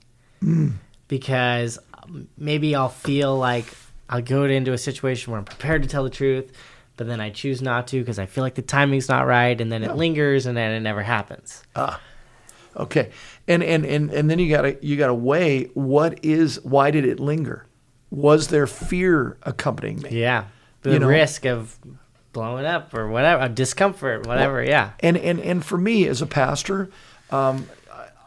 mm. 0.43 0.73
because 1.09 1.79
um, 1.95 2.29
maybe 2.37 2.77
I'll 2.77 2.89
feel 2.89 3.37
like 3.37 3.67
I'll 4.09 4.23
go 4.23 4.45
into 4.45 4.73
a 4.73 4.79
situation 4.79 5.33
where 5.33 5.39
I'm 5.39 5.45
prepared 5.45 5.83
to 5.83 5.89
tell 5.89 6.05
the 6.05 6.11
truth, 6.11 6.53
but 6.97 7.07
then 7.07 7.21
I 7.21 7.31
choose 7.31 7.61
not 7.63 7.87
to 7.89 8.01
because 8.01 8.19
I 8.19 8.27
feel 8.27 8.43
like 8.45 8.55
the 8.55 8.63
timing's 8.63 9.09
not 9.09 9.27
right, 9.27 9.59
and 9.61 9.71
then 9.71 9.83
it 9.83 9.97
lingers, 9.97 10.47
and 10.47 10.57
then 10.57 10.73
it 10.73 10.81
never 10.81 11.03
happens. 11.03 11.63
Ah, 11.75 12.01
Okay, 12.77 13.11
and 13.49 13.63
and 13.63 13.87
and 13.87 14.11
and 14.11 14.31
then 14.31 14.39
you 14.39 14.51
gotta 14.51 14.77
you 14.83 14.97
gotta 14.97 15.15
weigh 15.15 15.65
what 15.75 16.23
is 16.23 16.63
why 16.63 16.91
did 16.91 17.07
it 17.07 17.19
linger? 17.19 17.67
Was 18.11 18.49
there 18.49 18.67
fear 18.67 19.39
accompanying 19.45 20.03
me? 20.03 20.11
Yeah, 20.21 20.45
the 20.83 20.93
You 20.93 20.99
know- 20.99 21.09
risk 21.09 21.47
of 21.47 21.79
blowing 22.35 22.67
up 22.67 22.93
or 22.93 23.09
whatever, 23.09 23.49
discomfort, 23.49 24.27
whatever. 24.27 24.63
yeah. 24.63 24.91
And 25.01 25.17
and 25.17 25.41
and 25.41 25.65
for 25.65 25.79
me 25.79 26.07
as 26.07 26.21
a 26.21 26.27
pastor, 26.27 26.91
um, 27.31 27.67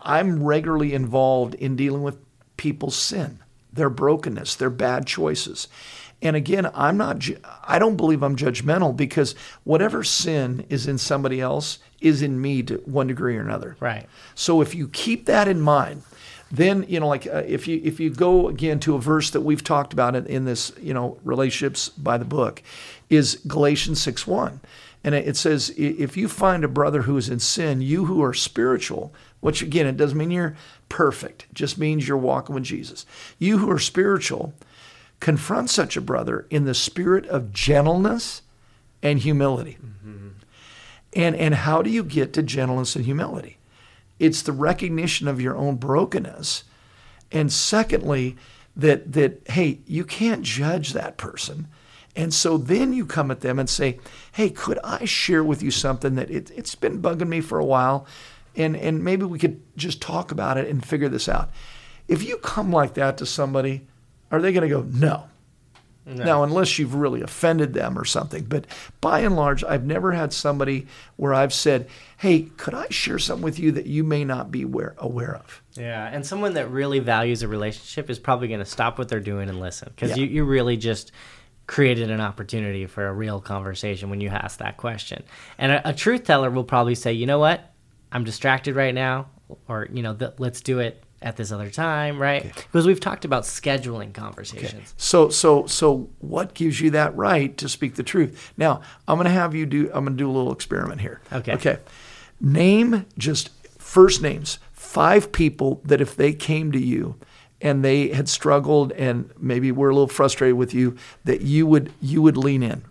I'm 0.02 0.44
regularly 0.44 0.96
involved 0.96 1.54
in 1.54 1.76
dealing 1.76 2.02
with 2.02 2.18
people's 2.58 2.96
sin, 2.96 3.38
their 3.72 3.90
brokenness, 3.92 4.56
their 4.56 4.72
bad 4.72 5.06
choices. 5.06 5.68
And 6.22 6.36
again, 6.36 6.70
I'm 6.74 6.98
not. 6.98 7.26
I 7.66 7.80
don't 7.80 7.96
believe 7.96 8.24
I'm 8.24 8.36
judgmental 8.36 8.96
because 8.96 9.36
whatever 9.64 10.04
sin 10.04 10.66
is 10.70 10.86
in 10.86 10.98
somebody 10.98 11.40
else 11.40 11.80
is 12.02 12.22
in 12.22 12.42
me 12.42 12.62
to 12.64 12.76
one 12.86 13.08
degree 13.08 13.38
or 13.38 13.42
another. 13.42 13.78
Right. 13.80 14.06
So 14.36 14.62
if 14.62 14.76
you 14.76 14.90
keep 14.90 15.26
that 15.28 15.48
in 15.48 15.62
mind, 15.62 16.04
then 16.52 16.86
you 16.90 17.00
know, 17.00 17.08
like 17.08 17.26
uh, 17.28 17.44
if 17.46 17.68
you 17.68 17.80
if 17.84 18.00
you 18.00 18.10
go 18.10 18.50
again 18.50 18.80
to 18.82 18.96
a 18.96 19.00
verse 19.00 19.30
that 19.32 19.42
we've 19.42 19.64
talked 19.64 19.94
about 19.94 20.16
in, 20.16 20.26
in 20.26 20.46
this, 20.46 20.74
you 20.82 20.94
know, 20.94 21.18
relationships 21.24 21.90
by 21.90 22.18
the 22.18 22.26
book, 22.26 22.64
is 23.10 23.40
Galatians 23.48 24.02
six 24.02 24.28
one, 24.28 24.60
and 25.04 25.16
it 25.16 25.28
it 25.28 25.38
says, 25.38 25.70
if 25.78 26.18
you 26.18 26.28
find 26.28 26.64
a 26.64 26.68
brother 26.68 27.04
who 27.04 27.16
is 27.18 27.30
in 27.30 27.40
sin, 27.40 27.82
you 27.82 28.06
who 28.06 28.22
are 28.22 28.34
spiritual, 28.34 29.14
which 29.40 29.62
again, 29.62 29.86
it 29.86 29.96
doesn't 29.96 30.18
mean 30.18 30.32
you're 30.32 30.58
perfect, 30.90 31.46
it 31.50 31.54
just 31.54 31.78
means 31.78 32.08
you're 32.08 32.18
walking 32.18 32.56
with 32.56 32.64
Jesus. 32.64 33.06
You 33.38 33.60
who 33.60 33.70
are 33.70 33.80
spiritual, 33.80 34.54
confront 35.20 35.70
such 35.70 35.98
a 35.98 36.02
brother 36.02 36.46
in 36.50 36.66
the 36.66 36.74
spirit 36.74 37.26
of 37.28 37.52
gentleness 37.52 38.42
and 39.02 39.20
humility. 39.20 39.78
Mm-hmm. 39.84 40.30
And 41.14 41.36
and 41.36 41.56
how 41.56 41.82
do 41.82 41.90
you 41.90 42.04
get 42.04 42.34
to 42.34 42.44
gentleness 42.44 42.96
and 42.96 43.06
humility? 43.06 43.58
It's 44.20 44.42
the 44.42 44.52
recognition 44.52 45.28
of 45.28 45.42
your 45.42 45.56
own 45.56 45.76
brokenness. 45.76 46.64
And 47.32 47.52
secondly, 47.52 48.38
that 48.76 49.14
that 49.14 49.48
hey, 49.50 49.80
you 49.86 50.04
can't 50.04 50.42
judge 50.42 50.94
that 50.94 51.18
person. 51.18 51.68
And 52.16 52.34
so 52.34 52.58
then 52.58 52.92
you 52.94 53.06
come 53.06 53.32
at 53.32 53.42
them 53.42 53.60
and 53.60 53.70
say, 53.70 54.00
"Hey, 54.34 54.50
could 54.50 54.80
I 54.84 55.06
share 55.06 55.44
with 55.44 55.64
you 55.64 55.72
something 55.72 56.16
that 56.16 56.30
it, 56.30 56.52
it's 56.56 56.76
been 56.76 57.02
bugging 57.02 57.30
me 57.30 57.42
for 57.42 57.60
a 57.60 57.66
while, 57.66 58.06
and 58.56 58.76
and 58.76 59.04
maybe 59.04 59.26
we 59.26 59.40
could 59.40 59.62
just 59.78 60.02
talk 60.02 60.32
about 60.32 60.58
it 60.58 60.68
and 60.68 60.86
figure 60.86 61.10
this 61.10 61.30
out." 61.30 61.50
If 62.08 62.24
you 62.24 62.38
come 62.38 62.72
like 62.72 62.96
that 62.96 63.18
to 63.20 63.26
somebody, 63.26 63.88
are 64.32 64.42
they 64.42 64.52
going 64.52 64.68
to 64.68 64.74
go, 64.74 64.82
"No"? 64.82 65.26
Now, 66.06 66.42
unless 66.44 66.80
you've 66.80 66.96
really 66.96 67.22
offended 67.22 67.76
them 67.76 67.96
or 67.96 68.04
something. 68.04 68.44
But 68.46 68.66
by 69.00 69.20
and 69.20 69.36
large, 69.36 69.64
I've 69.64 69.86
never 69.86 70.12
had 70.12 70.34
somebody 70.34 70.88
where 71.18 71.36
I've 71.36 71.54
said, 71.54 71.88
Hey, 72.18 72.48
could 72.58 72.74
I 72.74 72.88
share 72.90 73.20
something 73.20 73.44
with 73.44 73.60
you 73.60 73.72
that 73.74 73.86
you 73.86 74.04
may 74.04 74.26
not 74.26 74.50
be 74.50 74.64
aware, 74.64 74.96
aware 74.98 75.36
of? 75.36 75.62
Yeah, 75.76 76.10
and 76.12 76.26
someone 76.26 76.56
that 76.56 76.72
really 76.72 76.98
values 76.98 77.44
a 77.44 77.48
relationship 77.48 78.10
is 78.10 78.18
probably 78.18 78.48
going 78.48 78.60
to 78.60 78.66
stop 78.66 78.98
what 78.98 79.08
they're 79.08 79.20
doing 79.20 79.50
and 79.50 79.60
listen 79.60 79.92
because 79.96 80.12
Yeah. 80.18 80.24
you, 80.24 80.26
you 80.26 80.44
really 80.46 80.78
just 80.78 81.12
created 81.68 82.10
an 82.10 82.22
opportunity 82.22 82.88
for 82.88 83.06
a 83.08 83.14
real 83.14 83.40
conversation 83.40 84.10
when 84.10 84.20
you 84.20 84.30
ask 84.30 84.58
that 84.58 84.78
question. 84.78 85.22
And 85.60 85.72
a, 85.74 85.90
a 85.90 85.94
truth 85.94 86.24
teller 86.24 86.50
will 86.50 86.64
probably 86.64 86.96
say, 86.96 87.14
you 87.14 87.28
know 87.28 87.38
what, 87.38 87.72
I'm 88.12 88.24
distracted 88.24 88.76
right 88.76 88.96
now, 88.96 89.28
or, 89.68 89.88
you 89.94 90.02
know, 90.02 90.16
th- 90.16 90.32
let's 90.40 90.62
do 90.62 90.80
it 90.80 91.04
at 91.22 91.36
this 91.36 91.52
other 91.52 91.70
time, 91.70 92.20
right? 92.20 92.44
Because 92.56 92.88
we've 92.88 93.00
talked 93.00 93.26
about 93.26 93.44
scheduling 93.44 94.14
conversations. 94.14 94.94
So, 94.98 95.30
so, 95.30 95.66
so, 95.68 96.10
what 96.20 96.54
gives 96.54 96.80
you 96.80 96.92
that 96.92 97.16
right 97.16 97.58
to 97.58 97.68
speak 97.68 97.96
the 97.96 98.04
truth? 98.04 98.54
Now, 98.58 98.82
I'm 99.08 99.18
going 99.18 99.26
to 99.26 99.32
have 99.32 99.54
you 99.54 99.66
do. 99.66 99.86
I'm 99.94 100.06
going 100.06 100.18
to 100.18 100.24
do 100.24 100.30
a 100.30 100.32
little 100.32 100.54
experiment 100.54 101.02
here. 101.02 101.22
Okay. 101.32 101.54
Okay. 101.54 101.78
Name 102.40 103.06
just 103.18 103.50
first 103.78 104.22
names 104.22 104.60
five 104.72 105.32
people 105.32 105.82
that 105.86 106.02
if 106.02 106.16
they 106.16 106.34
came 106.34 106.72
to 106.72 106.80
you 106.80 107.16
and 107.62 107.84
they 107.84 108.10
had 108.10 108.30
struggled 108.30 108.92
and 108.94 109.32
maybe 109.38 109.72
were 109.72 109.90
a 109.90 109.94
little 109.94 110.08
frustrated 110.08 110.56
with 110.56 110.74
you, 110.74 110.96
that 111.26 111.42
you 111.42 111.68
would 111.68 111.92
you 112.02 112.22
would 112.22 112.38
lean 112.38 112.64
in. 112.64 112.84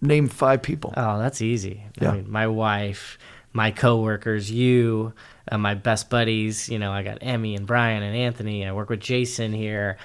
Name 0.00 0.28
five 0.28 0.62
people. 0.62 0.94
Oh, 0.96 1.18
that's 1.18 1.40
easy. 1.42 1.84
Yeah. 2.00 2.10
I 2.10 2.14
mean, 2.16 2.30
my 2.30 2.46
wife, 2.46 3.18
my 3.52 3.70
coworkers, 3.70 4.50
you, 4.50 5.12
uh, 5.50 5.58
my 5.58 5.74
best 5.74 6.10
buddies. 6.10 6.68
You 6.68 6.78
know, 6.78 6.92
I 6.92 7.02
got 7.02 7.18
Emmy 7.20 7.54
and 7.56 7.66
Brian 7.66 8.02
and 8.02 8.16
Anthony. 8.16 8.66
I 8.66 8.72
work 8.72 8.90
with 8.90 9.00
Jason 9.00 9.52
here. 9.52 9.96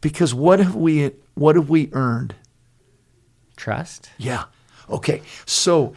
Because 0.00 0.34
what 0.34 0.58
have 0.58 0.74
we 0.74 1.12
what 1.34 1.56
have 1.56 1.70
we 1.70 1.88
earned? 1.92 2.34
Trust. 3.56 4.10
Yeah. 4.18 4.44
Okay. 4.90 5.22
So 5.46 5.94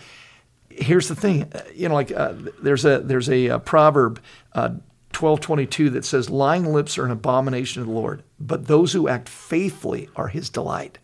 here's 0.69 1.07
the 1.07 1.15
thing. 1.15 1.51
Uh, 1.53 1.61
You 1.73 1.89
know, 1.89 1.95
like 1.95 2.11
uh, 2.11 2.33
there's 2.61 2.85
a 2.85 2.99
there's 2.99 3.29
a, 3.29 3.49
uh 3.49 3.59
proverb, 3.59 4.21
uh, 4.53 4.75
twelve 5.11 5.39
twenty 5.39 5.65
two 5.65 5.89
that 5.89 6.05
says, 6.05 6.29
"Lying 6.29 6.71
lips 6.71 6.97
are 6.97 7.05
an 7.05 7.11
abomination 7.11 7.81
to 7.81 7.87
the 7.87 7.95
Lord, 7.95 8.21
but 8.39 8.67
those 8.67 8.93
who 8.93 9.07
act 9.07 9.27
faithfully 9.27 10.09
are 10.15 10.27
His 10.27 10.49
delight." 10.49 10.99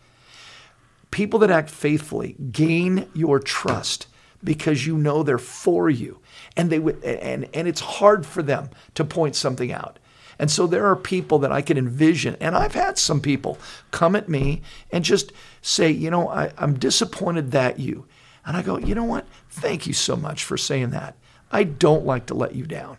People 1.09 1.39
that 1.39 1.51
act 1.51 1.69
faithfully 1.69 2.35
gain 2.51 3.07
your 3.13 3.39
trust 3.39 4.07
because 4.43 4.85
you 4.85 4.97
know 4.97 5.23
they're 5.23 5.37
for 5.37 5.89
you, 5.89 6.19
and 6.57 6.69
they 6.69 6.79
would 6.79 7.03
and 7.03 7.47
and 7.53 7.67
it's 7.67 7.81
hard 7.81 8.25
for 8.25 8.41
them 8.41 8.69
to 8.95 9.03
point 9.03 9.35
something 9.35 9.71
out. 9.71 9.99
And 10.39 10.49
so 10.49 10.65
there 10.65 10.87
are 10.87 10.95
people 10.95 11.37
that 11.39 11.51
I 11.51 11.61
can 11.61 11.77
envision, 11.77 12.35
and 12.39 12.55
I've 12.55 12.73
had 12.73 12.97
some 12.97 13.21
people 13.21 13.59
come 13.91 14.15
at 14.15 14.27
me 14.27 14.63
and 14.91 15.03
just 15.03 15.31
say, 15.61 15.91
you 15.91 16.09
know, 16.09 16.29
I, 16.29 16.51
I'm 16.57 16.79
disappointed 16.79 17.51
that 17.51 17.79
you. 17.79 18.05
And 18.43 18.57
I 18.57 18.63
go, 18.63 18.79
you 18.79 18.95
know 18.95 19.03
what? 19.03 19.27
Thank 19.51 19.85
you 19.85 19.93
so 19.93 20.15
much 20.15 20.43
for 20.43 20.57
saying 20.57 20.89
that. 20.89 21.15
I 21.51 21.63
don't 21.63 22.05
like 22.05 22.25
to 22.27 22.33
let 22.33 22.55
you 22.55 22.65
down. 22.65 22.97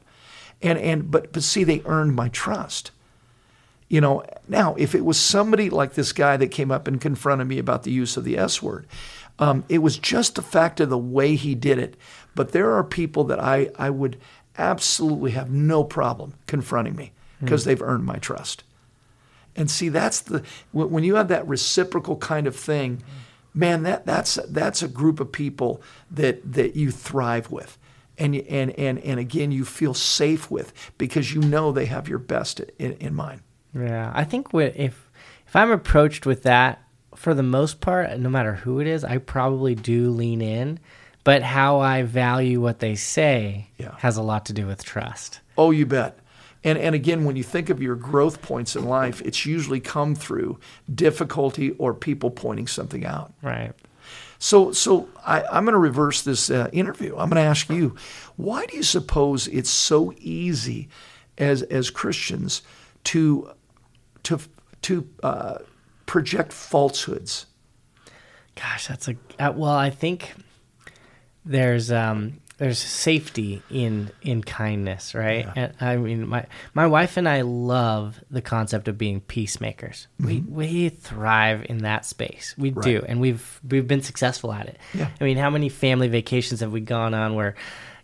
And 0.60 0.78
and 0.78 1.10
but 1.10 1.32
but 1.32 1.42
see, 1.42 1.64
they 1.64 1.82
earned 1.84 2.14
my 2.14 2.28
trust. 2.28 2.92
You 3.88 4.00
know, 4.00 4.24
now 4.48 4.74
if 4.78 4.94
it 4.94 5.04
was 5.04 5.18
somebody 5.18 5.68
like 5.68 5.94
this 5.94 6.12
guy 6.12 6.36
that 6.36 6.52
came 6.52 6.70
up 6.70 6.86
and 6.86 7.00
confronted 7.00 7.48
me 7.48 7.58
about 7.58 7.82
the 7.82 7.90
use 7.90 8.16
of 8.16 8.24
the 8.24 8.38
S 8.38 8.62
word, 8.62 8.86
um, 9.38 9.64
it 9.68 9.78
was 9.78 9.98
just 9.98 10.34
the 10.36 10.42
fact 10.42 10.80
of 10.80 10.90
the 10.90 10.98
way 10.98 11.34
he 11.36 11.54
did 11.54 11.78
it. 11.78 11.96
But 12.34 12.52
there 12.52 12.72
are 12.72 12.84
people 12.84 13.24
that 13.24 13.40
I, 13.40 13.70
I 13.78 13.90
would 13.90 14.18
absolutely 14.58 15.32
have 15.32 15.50
no 15.50 15.82
problem 15.84 16.34
confronting 16.46 16.96
me 16.96 17.12
because 17.40 17.64
they've 17.64 17.82
earned 17.82 18.04
my 18.04 18.16
trust. 18.16 18.62
And 19.56 19.70
see, 19.70 19.88
that's 19.88 20.20
the 20.20 20.42
when 20.72 21.04
you 21.04 21.16
have 21.16 21.28
that 21.28 21.46
reciprocal 21.48 22.16
kind 22.16 22.46
of 22.46 22.56
thing, 22.56 23.02
man, 23.52 23.82
that 23.82 24.06
that's 24.06 24.36
that's 24.48 24.82
a 24.82 24.88
group 24.88 25.20
of 25.20 25.30
people 25.32 25.82
that 26.10 26.52
that 26.54 26.74
you 26.76 26.90
thrive 26.90 27.50
with, 27.50 27.76
and 28.16 28.34
you- 28.34 28.46
and 28.48 28.70
and 28.78 28.98
and 29.00 29.20
again, 29.20 29.52
you 29.52 29.64
feel 29.66 29.92
safe 29.92 30.50
with 30.50 30.72
because 30.96 31.34
you 31.34 31.40
know 31.42 31.70
they 31.72 31.84
have 31.86 32.08
your 32.08 32.18
best 32.18 32.60
in, 32.78 32.92
in 32.92 33.14
mind. 33.14 33.40
Yeah, 33.74 34.10
I 34.14 34.24
think 34.24 34.54
if 34.54 35.10
if 35.46 35.54
I'm 35.56 35.70
approached 35.70 36.24
with 36.24 36.44
that, 36.44 36.82
for 37.16 37.34
the 37.34 37.42
most 37.42 37.80
part, 37.80 38.18
no 38.18 38.28
matter 38.28 38.54
who 38.54 38.80
it 38.80 38.86
is, 38.86 39.04
I 39.04 39.18
probably 39.18 39.74
do 39.74 40.10
lean 40.10 40.40
in. 40.40 40.78
But 41.24 41.42
how 41.42 41.78
I 41.78 42.02
value 42.02 42.60
what 42.60 42.80
they 42.80 42.96
say 42.96 43.68
Yeah. 43.78 43.94
has 43.98 44.16
a 44.16 44.22
lot 44.22 44.46
to 44.46 44.52
do 44.52 44.66
with 44.66 44.82
trust. 44.84 45.38
Oh, 45.56 45.70
you 45.70 45.86
bet. 45.86 46.18
And 46.64 46.76
and 46.78 46.94
again, 46.94 47.24
when 47.24 47.36
you 47.36 47.42
think 47.44 47.70
of 47.70 47.80
your 47.82 47.94
growth 47.94 48.42
points 48.42 48.74
in 48.76 48.84
life, 48.86 49.20
it's 49.22 49.46
usually 49.46 49.78
come 49.80 50.14
through 50.16 50.58
difficulty 50.92 51.72
or 51.72 51.94
people 51.94 52.30
pointing 52.30 52.66
something 52.66 53.04
out. 53.04 53.32
Right. 53.42 53.72
So, 54.38 54.72
so 54.72 55.08
I, 55.24 55.42
I'm 55.44 55.64
going 55.64 55.74
to 55.74 55.78
reverse 55.78 56.22
this 56.22 56.50
uh, 56.50 56.68
interview. 56.72 57.12
I'm 57.16 57.28
going 57.30 57.42
to 57.42 57.48
ask 57.48 57.68
you, 57.70 57.94
why 58.34 58.66
do 58.66 58.76
you 58.76 58.82
suppose 58.82 59.46
it's 59.46 59.70
so 59.70 60.12
easy, 60.18 60.88
as 61.38 61.62
as 61.62 61.90
Christians, 61.90 62.62
to 63.04 63.50
to 64.24 64.40
to 64.82 65.08
uh, 65.22 65.58
project 66.12 66.52
falsehoods? 66.52 67.46
Gosh, 68.54 68.86
that's 68.86 69.08
a 69.08 69.16
uh, 69.38 69.50
well. 69.56 69.70
I 69.70 69.88
think 69.88 70.34
there's 71.46 71.90
um 71.90 72.38
there's 72.58 72.78
safety 72.78 73.62
in 73.70 74.10
in 74.20 74.42
kindness, 74.42 75.14
right? 75.14 75.48
And 75.56 75.72
I 75.80 75.96
mean, 75.96 76.28
my 76.28 76.44
my 76.74 76.86
wife 76.86 77.16
and 77.16 77.26
I 77.26 77.40
love 77.40 78.22
the 78.30 78.42
concept 78.42 78.88
of 78.88 78.98
being 78.98 79.22
peacemakers. 79.22 80.06
We 80.20 80.40
we 80.40 80.90
thrive 80.90 81.64
in 81.70 81.78
that 81.78 82.04
space. 82.04 82.54
We 82.58 82.72
do, 82.72 83.02
and 83.08 83.18
we've 83.18 83.58
we've 83.66 83.88
been 83.88 84.02
successful 84.02 84.52
at 84.52 84.66
it. 84.66 84.78
Yeah. 84.92 85.08
I 85.18 85.24
mean, 85.24 85.38
how 85.38 85.48
many 85.48 85.70
family 85.70 86.08
vacations 86.08 86.60
have 86.60 86.72
we 86.72 86.82
gone 86.82 87.14
on 87.14 87.34
where, 87.34 87.54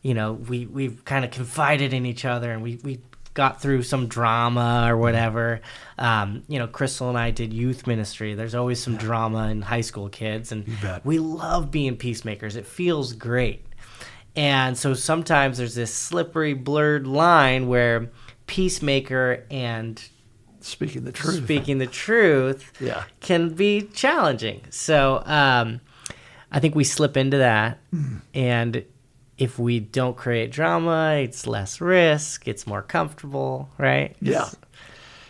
you 0.01 0.14
know, 0.14 0.33
we 0.33 0.64
we've 0.64 1.05
kind 1.05 1.27
of 1.27 1.31
confided 1.31 1.92
in 1.92 2.07
each 2.07 2.25
other 2.25 2.51
and 2.51 2.62
we 2.62 2.81
we 2.83 3.01
got 3.38 3.62
through 3.62 3.85
some 3.85 4.09
drama 4.09 4.85
or 4.90 4.96
whatever. 4.96 5.61
Um, 5.96 6.42
you 6.48 6.59
know, 6.59 6.66
Crystal 6.66 7.09
and 7.09 7.16
I 7.16 7.31
did 7.31 7.53
youth 7.53 7.87
ministry. 7.87 8.35
There's 8.35 8.57
always 8.57 8.83
some 8.83 8.96
drama 8.96 9.46
in 9.48 9.62
high 9.62 9.81
school 9.83 10.09
kids, 10.09 10.51
and 10.51 10.66
we 11.05 11.20
love 11.20 11.70
being 11.70 11.96
peacemakers. 11.96 12.57
It 12.57 12.66
feels 12.66 13.12
great. 13.12 13.64
And 14.35 14.77
so 14.77 14.92
sometimes 14.92 15.59
there's 15.59 15.77
this 15.77 15.94
slippery, 15.94 16.55
blurred 16.55 17.07
line 17.07 17.68
where 17.68 18.11
peacemaker 18.48 19.44
and 19.53 20.03
Speaking 20.61 21.05
the 21.05 21.12
truth. 21.12 21.44
speaking 21.44 21.79
the 21.79 21.87
truth 21.87 22.72
Yeah. 22.81 23.05
can 23.20 23.51
be 23.51 23.83
challenging. 23.83 24.62
So 24.70 25.22
um, 25.24 25.81
I 26.51 26.59
think 26.59 26.74
we 26.74 26.83
slip 26.83 27.16
into 27.16 27.38
that. 27.38 27.79
And 28.35 28.85
if 29.38 29.59
we 29.59 29.81
don't 29.81 30.16
create 30.16 30.51
drama, 30.51 31.20
it's 31.22 31.46
less 31.46 31.81
risk, 31.81 32.48
it's 32.48 32.66
more 32.66 32.83
comfortable, 32.83 33.70
right? 33.79 34.16
Yeah. 34.20 34.48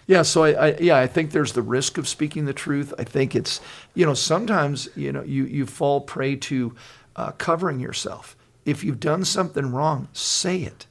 Yeah, 0.07 0.23
so 0.23 0.45
I, 0.45 0.69
I 0.69 0.77
yeah, 0.81 0.97
I 0.97 1.07
think 1.07 1.33
there's 1.33 1.53
the 1.53 1.61
risk 1.61 1.99
of 1.99 2.09
speaking 2.09 2.47
the 2.47 2.55
truth. 2.55 2.95
I 2.99 3.05
think 3.05 3.37
it's 3.37 3.61
you 3.95 4.07
know 4.07 4.15
sometimes 4.15 4.89
you 4.97 5.13
know 5.13 5.23
you 5.23 5.45
you 5.45 5.67
fall 5.67 6.01
prey 6.01 6.35
to 6.37 6.75
uh, 7.15 7.33
covering 7.33 7.79
yourself. 7.79 8.35
If 8.65 8.83
you've 8.83 9.01
done 9.01 9.27
something 9.27 9.71
wrong, 9.71 10.09
say 10.15 10.63
it. 10.63 10.87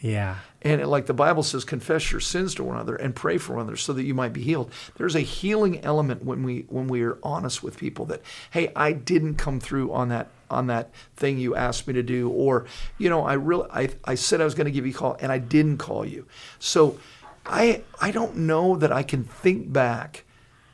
Yeah. 0.00 0.36
And 0.62 0.86
like 0.86 1.06
the 1.06 1.14
Bible 1.14 1.42
says, 1.42 1.64
confess 1.64 2.12
your 2.12 2.20
sins 2.20 2.54
to 2.56 2.64
one 2.64 2.76
another 2.76 2.96
and 2.96 3.14
pray 3.14 3.38
for 3.38 3.54
one 3.54 3.62
another 3.62 3.76
so 3.76 3.92
that 3.94 4.02
you 4.02 4.14
might 4.14 4.32
be 4.32 4.42
healed. 4.42 4.70
There's 4.96 5.16
a 5.16 5.20
healing 5.20 5.82
element 5.84 6.24
when 6.24 6.42
we 6.42 6.66
when 6.68 6.86
we 6.86 7.02
are 7.02 7.18
honest 7.22 7.62
with 7.62 7.78
people 7.78 8.04
that, 8.06 8.20
hey, 8.50 8.70
I 8.76 8.92
didn't 8.92 9.36
come 9.36 9.58
through 9.58 9.92
on 9.92 10.10
that 10.10 10.28
on 10.50 10.66
that 10.66 10.90
thing 11.16 11.38
you 11.38 11.54
asked 11.54 11.86
me 11.86 11.94
to 11.94 12.02
do, 12.02 12.28
or 12.28 12.66
you 12.98 13.08
know, 13.08 13.24
I 13.24 13.34
really 13.34 13.68
I, 13.70 13.88
I 14.04 14.14
said 14.16 14.40
I 14.40 14.44
was 14.44 14.54
going 14.54 14.66
to 14.66 14.70
give 14.70 14.84
you 14.84 14.92
a 14.92 14.96
call 14.96 15.16
and 15.20 15.32
I 15.32 15.38
didn't 15.38 15.78
call 15.78 16.04
you. 16.04 16.26
So 16.58 16.98
I 17.46 17.82
I 18.00 18.10
don't 18.10 18.36
know 18.36 18.76
that 18.76 18.92
I 18.92 19.02
can 19.02 19.24
think 19.24 19.72
back 19.72 20.24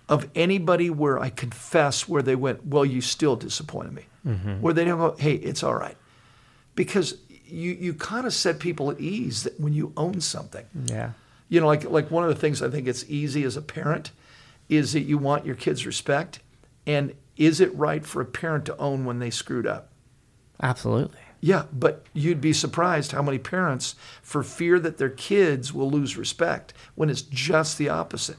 of 0.09 0.29
anybody 0.35 0.91
where 0.91 1.19
I 1.19 1.31
confess 1.31 2.09
where 2.09 2.23
they 2.23 2.37
went, 2.37 2.65
well, 2.67 2.85
you 2.85 3.01
still 3.01 3.37
disappointed 3.37 3.93
me. 3.93 4.07
Mm-hmm. 4.27 4.61
Where 4.61 4.75
they 4.75 4.85
don't 4.85 4.99
go, 4.99 5.17
hey, 5.19 5.35
it's 5.35 5.63
all 5.63 5.75
right 5.75 5.97
because 6.77 7.17
you 7.47 7.73
you 7.73 7.95
kind 7.95 8.27
of 8.27 8.35
set 8.35 8.59
people 8.59 8.91
at 8.91 9.01
ease 9.01 9.45
that 9.45 9.59
when 9.61 9.73
you 9.73 9.93
own 9.97 10.21
something. 10.21 10.67
Yeah. 10.87 11.13
You 11.49 11.61
know, 11.61 11.67
like 11.67 11.85
like 11.85 12.11
one 12.11 12.25
of 12.25 12.29
the 12.29 12.41
things 12.41 12.63
I 12.63 12.69
think 12.69 12.87
it's 12.87 13.05
easy 13.09 13.45
as 13.45 13.57
a 13.57 13.63
parent 13.63 14.11
is 14.69 14.93
that 14.93 15.03
you 15.03 15.17
want 15.17 15.47
your 15.47 15.55
kids 15.55 15.87
respect, 15.87 16.41
and 16.87 17.15
is 17.37 17.61
it 17.61 17.75
right 17.77 18.05
for 18.05 18.21
a 18.21 18.27
parent 18.27 18.65
to 18.67 18.77
own 18.79 19.05
when 19.05 19.21
they 19.21 19.31
screwed 19.31 19.67
up? 19.67 19.93
Absolutely. 20.61 21.19
Yeah, 21.41 21.65
but 21.73 22.05
you'd 22.15 22.41
be 22.41 22.53
surprised 22.53 23.13
how 23.13 23.23
many 23.23 23.39
parents, 23.39 23.95
for 24.23 24.43
fear 24.43 24.81
that 24.81 24.99
their 24.99 25.11
kids 25.11 25.73
will 25.73 25.91
lose 25.91 26.17
respect, 26.17 26.73
when 26.95 27.11
it's 27.11 27.23
just 27.23 27.79
the 27.79 27.89
opposite, 27.91 28.39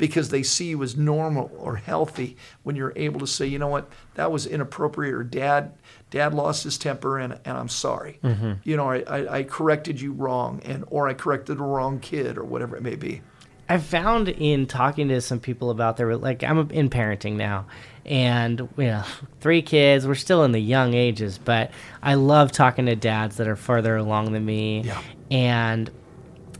because 0.00 0.30
they 0.30 0.42
see 0.42 0.64
you 0.70 0.82
as 0.82 0.96
normal 0.96 1.50
or 1.58 1.76
healthy 1.76 2.34
when 2.62 2.74
you're 2.74 2.94
able 2.96 3.20
to 3.20 3.26
say, 3.26 3.46
you 3.46 3.58
know 3.58 3.68
what, 3.68 3.86
that 4.14 4.32
was 4.32 4.46
inappropriate, 4.46 5.12
or 5.12 5.22
dad, 5.22 5.74
dad 6.08 6.32
lost 6.32 6.64
his 6.64 6.78
temper, 6.78 7.18
and, 7.18 7.38
and 7.44 7.58
I'm 7.58 7.68
sorry. 7.68 8.18
Mm-hmm. 8.24 8.52
You 8.64 8.78
know, 8.78 8.88
I, 8.88 9.00
I, 9.00 9.36
I 9.36 9.42
corrected 9.42 10.00
you 10.00 10.12
wrong, 10.12 10.62
and 10.64 10.84
or 10.88 11.06
I 11.06 11.12
corrected 11.12 11.58
the 11.58 11.64
wrong 11.64 12.00
kid, 12.00 12.38
or 12.38 12.44
whatever 12.44 12.78
it 12.78 12.82
may 12.82 12.96
be. 12.96 13.20
I've 13.68 13.84
found 13.84 14.30
in 14.30 14.66
talking 14.66 15.08
to 15.08 15.20
some 15.20 15.38
people 15.38 15.68
about 15.68 15.98
their 15.98 16.16
like 16.16 16.42
I'm 16.42 16.70
in 16.70 16.88
parenting 16.88 17.34
now, 17.34 17.66
and 18.06 18.58
you 18.78 18.84
know, 18.84 19.04
three 19.40 19.60
kids. 19.60 20.06
We're 20.06 20.14
still 20.14 20.44
in 20.44 20.52
the 20.52 20.60
young 20.60 20.94
ages, 20.94 21.36
but 21.36 21.72
I 22.02 22.14
love 22.14 22.52
talking 22.52 22.86
to 22.86 22.96
dads 22.96 23.36
that 23.36 23.46
are 23.48 23.54
further 23.54 23.96
along 23.96 24.32
than 24.32 24.46
me, 24.46 24.80
Yeah. 24.80 25.00
and 25.30 25.90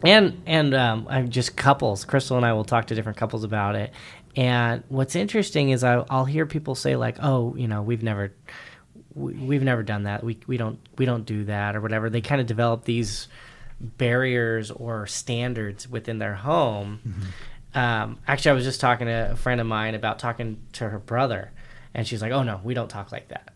and 0.05 0.43
and 0.47 0.75
um, 0.75 1.07
I'm 1.11 1.31
just 1.31 1.57
couples. 1.57 2.05
Crystal 2.05 2.37
and 2.37 2.47
I 2.47 2.53
will 2.53 2.65
talk 2.65 2.87
to 2.89 2.95
different 2.95 3.19
couples 3.19 3.45
about 3.45 3.75
it. 3.77 3.93
And 4.37 4.85
what's 4.89 5.17
interesting 5.17 5.71
is 5.71 5.83
I, 5.83 6.05
I'll 6.09 6.25
hear 6.25 6.47
people 6.47 6.75
say 6.75 6.97
like, 6.97 7.17
"Oh, 7.23 7.55
you 7.57 7.69
know, 7.69 7.83
we've 7.83 8.03
never." 8.03 8.33
we- 9.15 9.35
We've 9.35 9.63
never 9.63 9.83
done 9.83 10.05
that. 10.05 10.23
We, 10.23 10.39
we 10.47 10.57
don't 10.57 10.79
we 10.97 11.05
don't 11.05 11.27
do 11.27 11.45
that 11.47 11.75
or 11.75 11.81
whatever. 11.81 12.09
They 12.11 12.21
kind 12.21 12.41
of 12.41 12.47
develop 12.47 12.85
these 12.85 13.27
barriers 13.81 14.71
or 14.71 15.07
standards 15.09 15.89
within 15.89 16.19
their 16.19 16.35
home. 16.35 17.01
Um, 17.75 18.19
actually, 18.29 18.53
I 18.53 18.55
was 18.55 18.65
just 18.65 18.81
talking 18.81 19.07
to 19.09 19.33
a 19.33 19.37
friend 19.37 19.61
of 19.61 19.67
mine 19.67 19.95
about 19.97 20.19
talking 20.21 20.61
to 20.75 20.89
her 20.89 20.99
brother, 21.01 21.51
and 21.93 22.07
she's 22.07 22.23
like, 22.23 22.31
"Oh 22.33 22.43
no, 22.45 22.61
we 22.63 22.73
don't 22.75 22.89
talk 22.89 23.11
like 23.11 23.29
that." 23.29 23.53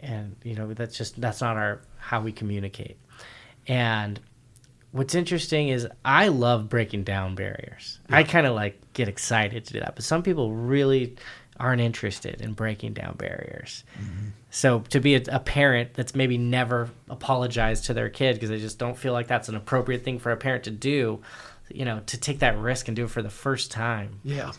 And 0.00 0.36
you 0.42 0.54
know, 0.56 0.72
that's 0.74 0.96
just 0.98 1.20
that's 1.20 1.40
not 1.40 1.56
our 1.56 1.80
how 1.98 2.20
we 2.20 2.32
communicate. 2.32 2.98
And 3.68 4.20
what's 4.96 5.14
interesting 5.14 5.68
is 5.68 5.86
I 6.04 6.28
love 6.28 6.68
breaking 6.68 7.04
down 7.04 7.34
barriers. 7.34 7.98
I 8.10 8.22
kind 8.22 8.46
of 8.46 8.54
like 8.54 8.80
get 8.92 9.08
excited 9.08 9.64
to 9.66 9.72
do 9.74 9.80
that, 9.80 9.94
but 9.94 10.04
some 10.04 10.22
people 10.22 10.52
really 10.52 11.16
aren't 11.58 11.80
interested 11.80 12.40
in 12.40 12.52
breaking 12.52 12.92
down 12.94 13.16
barriers. 13.16 13.84
Mm-hmm. 14.00 14.28
So 14.50 14.80
to 14.90 15.00
be 15.00 15.14
a, 15.16 15.22
a 15.28 15.40
parent 15.40 15.94
that's 15.94 16.14
maybe 16.14 16.38
never 16.38 16.90
apologized 17.10 17.86
to 17.86 17.94
their 17.94 18.08
kid 18.08 18.34
because 18.34 18.48
they 18.50 18.58
just 18.58 18.78
don't 18.78 18.96
feel 18.96 19.12
like 19.12 19.26
that's 19.26 19.48
an 19.48 19.54
appropriate 19.56 20.02
thing 20.04 20.18
for 20.18 20.32
a 20.32 20.36
parent 20.36 20.64
to 20.64 20.70
do, 20.70 21.20
you 21.70 21.84
know, 21.84 22.00
to 22.06 22.18
take 22.18 22.38
that 22.40 22.58
risk 22.58 22.88
and 22.88 22.96
do 22.96 23.04
it 23.04 23.10
for 23.10 23.22
the 23.22 23.30
first 23.30 23.70
time, 23.70 24.20
Yeah. 24.24 24.52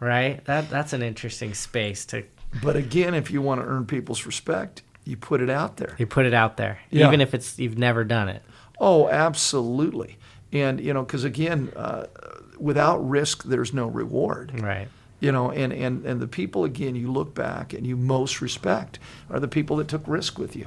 right? 0.00 0.44
That 0.46 0.70
that's 0.70 0.92
an 0.92 1.02
interesting 1.02 1.54
space 1.54 2.04
to 2.06 2.24
But 2.62 2.76
again, 2.76 3.14
if 3.14 3.30
you 3.30 3.42
want 3.42 3.60
to 3.60 3.66
earn 3.66 3.86
people's 3.86 4.24
respect, 4.26 4.82
you 5.04 5.16
put 5.16 5.40
it 5.40 5.50
out 5.50 5.76
there. 5.76 5.94
you 5.98 6.06
put 6.06 6.26
it 6.26 6.34
out 6.34 6.56
there, 6.56 6.78
Yeah. 6.90 7.06
even 7.06 7.20
if 7.20 7.34
it's 7.34 7.58
you've 7.58 7.78
never 7.78 8.02
done 8.04 8.28
it. 8.28 8.42
Oh, 8.78 9.08
absolutely. 9.08 10.18
And 10.52 10.80
you 10.80 10.92
know, 10.92 11.02
because 11.02 11.24
again, 11.24 11.72
uh, 11.76 12.06
without 12.58 12.98
risk, 12.98 13.44
there's 13.44 13.72
no 13.72 13.86
reward. 13.86 14.60
Right. 14.60 14.88
You 15.20 15.32
know, 15.32 15.50
and, 15.50 15.72
and 15.72 16.04
and 16.04 16.20
the 16.20 16.28
people 16.28 16.64
again, 16.64 16.94
you 16.94 17.10
look 17.10 17.34
back 17.34 17.72
and 17.72 17.86
you 17.86 17.96
most 17.96 18.40
respect 18.40 18.98
are 19.30 19.40
the 19.40 19.48
people 19.48 19.76
that 19.76 19.88
took 19.88 20.06
risk 20.06 20.38
with 20.38 20.54
you. 20.54 20.66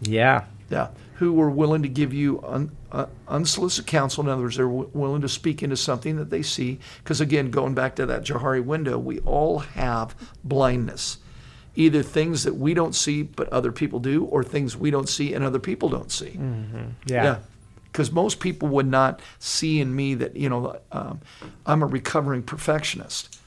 Yeah. 0.00 0.44
Yeah, 0.70 0.88
who 1.16 1.34
were 1.34 1.50
willing 1.50 1.82
to 1.82 1.88
give 1.88 2.14
you 2.14 2.42
un, 2.46 2.74
uh, 2.90 3.04
unsolicited 3.28 3.86
counsel. 3.86 4.24
In 4.24 4.30
other 4.30 4.40
words, 4.40 4.56
they're 4.56 4.64
w- 4.64 4.88
willing 4.94 5.20
to 5.20 5.28
speak 5.28 5.62
into 5.62 5.76
something 5.76 6.16
that 6.16 6.30
they 6.30 6.40
see. 6.40 6.78
Because 7.04 7.20
again, 7.20 7.50
going 7.50 7.74
back 7.74 7.94
to 7.96 8.06
that 8.06 8.24
Johari 8.24 8.64
window, 8.64 8.98
we 8.98 9.18
all 9.20 9.58
have 9.58 10.16
blindness. 10.42 11.18
Either 11.74 12.02
things 12.02 12.44
that 12.44 12.54
we 12.56 12.74
don't 12.74 12.94
see 12.94 13.22
but 13.22 13.48
other 13.48 13.72
people 13.72 13.98
do, 13.98 14.24
or 14.24 14.44
things 14.44 14.76
we 14.76 14.90
don't 14.90 15.08
see 15.08 15.32
and 15.34 15.42
other 15.44 15.58
people 15.58 15.88
don't 15.88 16.10
see. 16.12 16.38
Yeah. 17.06 17.38
Because 17.84 18.10
most 18.10 18.40
people 18.40 18.68
would 18.68 18.86
not 18.86 19.20
see 19.38 19.80
in 19.80 19.94
me 19.94 20.14
that, 20.14 20.34
you 20.34 20.48
know, 20.48 20.78
um, 20.92 21.20
I'm 21.66 21.82
a 21.82 21.86
recovering 21.86 22.42
perfectionist. 22.42 23.38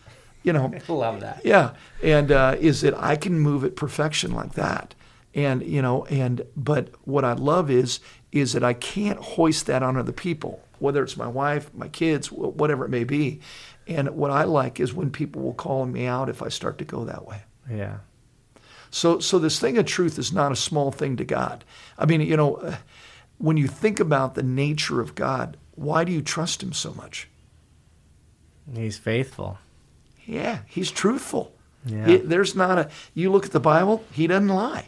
You 0.43 0.53
know, 0.53 0.71
Love 0.87 1.21
that. 1.21 1.41
yeah, 1.43 1.71
and 2.03 2.31
uh, 2.31 2.55
is 2.59 2.81
that 2.81 2.93
I 3.01 3.15
can 3.15 3.39
move 3.39 3.63
at 3.63 3.75
perfection 3.75 4.31
like 4.31 4.53
that, 4.53 4.93
and 5.33 5.63
you 5.63 5.81
know, 5.81 6.05
and 6.05 6.45
but 6.55 6.89
what 7.05 7.25
I 7.25 7.33
love 7.33 7.71
is 7.71 7.99
is 8.31 8.53
that 8.53 8.63
I 8.63 8.73
can't 8.73 9.17
hoist 9.17 9.65
that 9.65 9.81
on 9.81 9.97
other 9.97 10.11
people, 10.11 10.61
whether 10.77 11.01
it's 11.01 11.17
my 11.17 11.25
wife, 11.27 11.73
my 11.73 11.87
kids, 11.87 12.31
whatever 12.31 12.85
it 12.85 12.89
may 12.89 13.03
be. 13.05 13.39
And 13.87 14.09
what 14.11 14.29
I 14.29 14.43
like 14.43 14.79
is 14.79 14.93
when 14.93 15.09
people 15.09 15.41
will 15.41 15.53
call 15.55 15.87
me 15.87 16.05
out 16.05 16.29
if 16.29 16.43
I 16.43 16.49
start 16.49 16.77
to 16.77 16.85
go 16.85 17.05
that 17.05 17.25
way. 17.25 17.41
Yeah. 17.67 17.97
So, 18.95 19.19
so 19.19 19.39
this 19.39 19.59
thing 19.59 19.77
of 19.77 19.85
truth 19.85 20.17
is 20.17 20.31
not 20.31 20.53
a 20.53 20.55
small 20.55 20.89
thing 20.89 21.17
to 21.17 21.25
God. 21.25 21.65
I 21.97 22.05
mean, 22.05 22.21
you 22.21 22.37
know, 22.37 22.55
uh, 22.55 22.77
when 23.39 23.57
you 23.57 23.67
think 23.67 23.99
about 23.99 24.35
the 24.35 24.41
nature 24.41 25.01
of 25.01 25.15
God, 25.15 25.57
why 25.75 26.05
do 26.05 26.13
you 26.13 26.21
trust 26.21 26.63
Him 26.63 26.71
so 26.71 26.93
much? 26.93 27.27
He's 28.73 28.97
faithful. 28.97 29.57
Yeah, 30.25 30.59
He's 30.67 30.91
truthful. 30.91 31.53
Yeah. 31.85 32.05
He- 32.05 32.15
there's 32.17 32.55
not 32.55 32.79
a. 32.79 32.89
You 33.13 33.33
look 33.33 33.45
at 33.45 33.51
the 33.51 33.59
Bible; 33.59 34.01
He 34.13 34.27
doesn't 34.27 34.47
lie. 34.47 34.87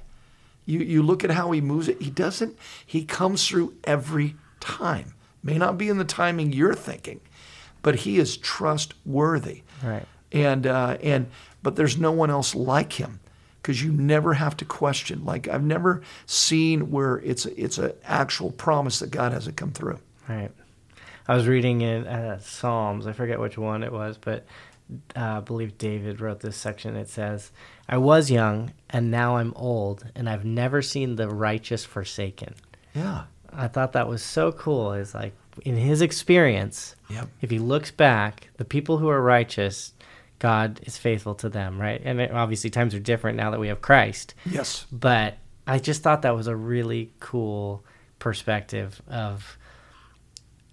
You 0.66 0.80
you 0.80 1.04
look 1.04 1.26
at 1.26 1.32
how 1.32 1.52
He 1.52 1.60
moves 1.60 1.90
it; 1.90 2.02
He 2.02 2.10
doesn't. 2.10 2.58
He 2.86 3.04
comes 3.04 3.46
through 3.46 3.76
every 3.84 4.36
time. 4.62 5.16
May 5.44 5.58
not 5.58 5.78
be 5.78 5.90
in 5.90 5.98
the 5.98 6.06
timing 6.06 6.54
you're 6.54 6.74
thinking, 6.76 7.20
but 7.82 7.96
He 7.96 8.20
is 8.20 8.38
trustworthy. 8.38 9.64
Right. 9.84 10.06
and 10.32 10.66
uh, 10.66 10.98
and 11.04 11.28
but 11.62 11.76
there's 11.76 11.98
no 11.98 12.14
one 12.14 12.30
else 12.30 12.56
like 12.56 12.94
him 12.94 13.20
because 13.68 13.84
you 13.84 13.92
never 13.92 14.34
have 14.34 14.56
to 14.56 14.64
question. 14.64 15.26
Like 15.26 15.50
I've 15.50 15.62
never 15.64 16.02
seen 16.26 16.90
where 16.90 17.18
it's 17.18 17.46
a, 17.46 17.62
it's 17.62 17.78
an 17.78 17.92
actual 18.06 18.50
promise 18.52 19.00
that 19.00 19.12
God 19.12 19.34
hasn't 19.34 19.58
come 19.58 19.72
through. 19.72 20.00
Right. 20.30 20.52
I 21.28 21.36
was 21.36 21.48
reading 21.48 21.82
in 21.82 22.08
uh, 22.08 22.40
Psalms. 22.40 23.08
I 23.08 23.12
forget 23.12 23.42
which 23.42 23.58
one 23.58 23.84
it 23.84 23.92
was, 23.92 24.18
but 24.18 24.46
uh, 25.18 25.20
I 25.20 25.40
believe 25.42 25.78
David 25.78 26.22
wrote 26.22 26.40
this 26.40 26.56
section. 26.56 26.96
It 26.96 27.10
says, 27.10 27.52
"I 27.90 27.98
was 27.98 28.32
young, 28.32 28.72
and 28.90 29.12
now 29.12 29.36
I'm 29.36 29.52
old, 29.58 30.06
and 30.16 30.30
I've 30.30 30.46
never 30.46 30.82
seen 30.82 31.18
the 31.18 31.28
righteous 31.28 31.84
forsaken." 31.84 32.54
Yeah. 32.96 33.24
I 33.52 33.68
thought 33.68 33.92
that 33.94 34.08
was 34.08 34.24
so 34.24 34.54
cool. 34.54 34.94
Is 34.94 35.14
like 35.14 35.34
in 35.64 35.76
his 35.76 36.02
experience, 36.02 36.96
Yep. 37.10 37.28
if 37.42 37.50
he 37.50 37.60
looks 37.60 37.92
back, 37.92 38.48
the 38.56 38.64
people 38.66 38.98
who 39.00 39.10
are 39.10 39.22
righteous, 39.22 39.94
God 40.40 40.80
is 40.84 40.98
faithful 40.98 41.36
to 41.36 41.50
them, 41.50 41.80
right? 41.80 42.02
And 42.04 42.22
it, 42.22 42.32
obviously, 42.32 42.70
times 42.70 42.94
are 42.94 43.00
different 43.00 43.38
now 43.38 43.52
that 43.52 43.60
we 43.60 43.70
have 43.70 43.82
Christ. 43.82 44.36
Yes. 44.46 44.86
But 44.92 45.38
I 45.66 45.80
just 45.80 46.04
thought 46.04 46.22
that 46.22 46.36
was 46.36 46.48
a 46.48 46.56
really 46.56 47.12
cool 47.20 47.84
perspective 48.20 49.02
of 49.10 49.58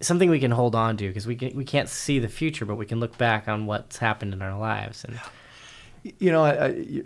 something 0.01 0.29
we 0.29 0.39
can 0.39 0.51
hold 0.51 0.75
on 0.75 0.97
to 0.97 1.07
because 1.07 1.25
we 1.25 1.35
can, 1.35 1.55
we 1.55 1.65
can't 1.65 1.89
see 1.89 2.19
the 2.19 2.27
future, 2.27 2.65
but 2.65 2.75
we 2.75 2.85
can 2.85 2.99
look 2.99 3.17
back 3.17 3.47
on 3.47 3.65
what's 3.65 3.97
happened 3.97 4.33
in 4.33 4.41
our 4.41 4.57
lives. 4.57 5.03
And 5.03 5.19
You 6.19 6.31
know, 6.31 6.43
I, 6.43 6.65
I, 6.65 7.01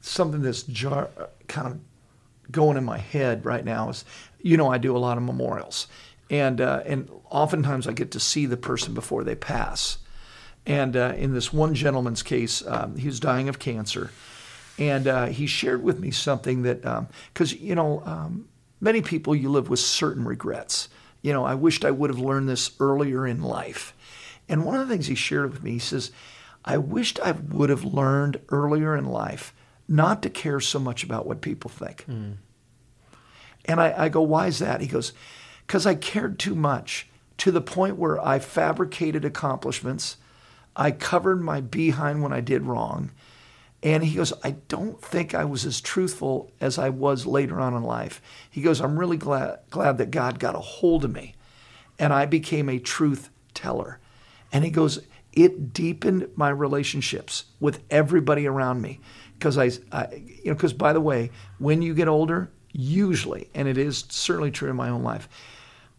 something 0.00 0.42
that's 0.42 0.64
jar, 0.64 1.08
kind 1.48 1.66
of 1.68 1.80
going 2.50 2.76
in 2.76 2.84
my 2.84 2.98
head 2.98 3.46
right 3.46 3.64
now 3.64 3.88
is, 3.88 4.04
you 4.42 4.56
know, 4.56 4.70
I 4.70 4.78
do 4.78 4.94
a 4.94 4.98
lot 4.98 5.16
of 5.16 5.22
memorials, 5.22 5.86
and 6.28 6.60
uh, 6.60 6.82
and 6.84 7.08
oftentimes 7.30 7.86
I 7.86 7.92
get 7.92 8.10
to 8.10 8.20
see 8.20 8.44
the 8.44 8.56
person 8.56 8.92
before 8.92 9.24
they 9.24 9.34
pass. 9.34 9.98
And 10.66 10.96
uh, 10.96 11.14
in 11.16 11.34
this 11.34 11.52
one 11.52 11.74
gentleman's 11.74 12.22
case, 12.22 12.64
um, 12.66 12.96
he 12.96 13.06
was 13.08 13.18
dying 13.18 13.48
of 13.48 13.58
cancer, 13.58 14.10
and 14.78 15.08
uh, 15.08 15.26
he 15.26 15.46
shared 15.46 15.82
with 15.82 15.98
me 15.98 16.10
something 16.12 16.62
that, 16.62 16.82
because 17.32 17.52
you 17.52 17.74
know, 17.74 18.02
um, 18.04 18.48
many 18.80 19.02
people 19.02 19.34
you 19.34 19.50
live 19.50 19.68
with 19.68 19.80
certain 19.80 20.24
regrets. 20.24 20.88
You 21.20 21.32
know, 21.32 21.44
I 21.44 21.54
wished 21.54 21.84
I 21.84 21.90
would 21.90 22.10
have 22.10 22.18
learned 22.18 22.48
this 22.48 22.72
earlier 22.80 23.26
in 23.26 23.42
life. 23.42 23.94
And 24.48 24.64
one 24.64 24.74
of 24.78 24.86
the 24.86 24.92
things 24.94 25.06
he 25.06 25.14
shared 25.14 25.52
with 25.52 25.62
me, 25.62 25.72
he 25.72 25.78
says, 25.78 26.10
I 26.64 26.78
wished 26.78 27.20
I 27.20 27.32
would 27.32 27.70
have 27.70 27.84
learned 27.84 28.40
earlier 28.50 28.96
in 28.96 29.04
life 29.04 29.54
not 29.88 30.22
to 30.22 30.30
care 30.30 30.60
so 30.60 30.78
much 30.78 31.04
about 31.04 31.26
what 31.26 31.40
people 31.40 31.70
think. 31.70 32.04
And 33.64 33.80
I, 33.80 34.04
I 34.04 34.08
go, 34.08 34.22
why 34.22 34.46
is 34.48 34.58
that? 34.58 34.80
He 34.80 34.86
goes, 34.86 35.12
because 35.66 35.86
I 35.86 35.94
cared 35.94 36.38
too 36.38 36.54
much 36.54 37.08
to 37.38 37.50
the 37.50 37.60
point 37.60 37.96
where 37.96 38.24
I 38.24 38.38
fabricated 38.38 39.24
accomplishments. 39.24 40.16
I 40.76 40.90
covered 40.90 41.42
my 41.42 41.60
behind 41.60 42.22
when 42.22 42.32
I 42.32 42.40
did 42.40 42.62
wrong. 42.62 43.10
And 43.82 44.04
he 44.04 44.14
goes, 44.14 44.32
I 44.44 44.52
don't 44.68 45.00
think 45.02 45.34
I 45.34 45.44
was 45.44 45.64
as 45.66 45.80
truthful 45.80 46.52
as 46.60 46.78
I 46.78 46.88
was 46.88 47.26
later 47.26 47.60
on 47.60 47.74
in 47.74 47.82
life. 47.82 48.22
He 48.48 48.62
goes, 48.62 48.80
I'm 48.80 48.98
really 48.98 49.16
glad, 49.16 49.58
glad 49.70 49.98
that 49.98 50.12
God 50.12 50.38
got 50.38 50.54
a 50.54 50.60
hold 50.60 51.04
of 51.04 51.12
me 51.12 51.34
and 51.98 52.12
I 52.12 52.26
became 52.26 52.68
a 52.68 52.78
truth 52.78 53.30
teller. 53.54 53.98
And 54.52 54.64
he 54.64 54.70
goes, 54.70 55.00
it 55.32 55.72
deepened 55.72 56.28
my 56.36 56.50
relationships 56.50 57.46
with 57.58 57.82
everybody 57.90 58.46
around 58.46 58.82
me. 58.82 59.00
Because 59.34 59.58
I, 59.58 59.70
I, 59.90 60.14
you 60.14 60.46
know, 60.46 60.54
because 60.54 60.72
by 60.72 60.92
the 60.92 61.00
way, 61.00 61.30
when 61.58 61.82
you 61.82 61.94
get 61.94 62.06
older, 62.06 62.50
usually, 62.72 63.48
and 63.54 63.66
it 63.66 63.78
is 63.78 64.04
certainly 64.08 64.50
true 64.50 64.70
in 64.70 64.76
my 64.76 64.88
own 64.88 65.02
life, 65.02 65.28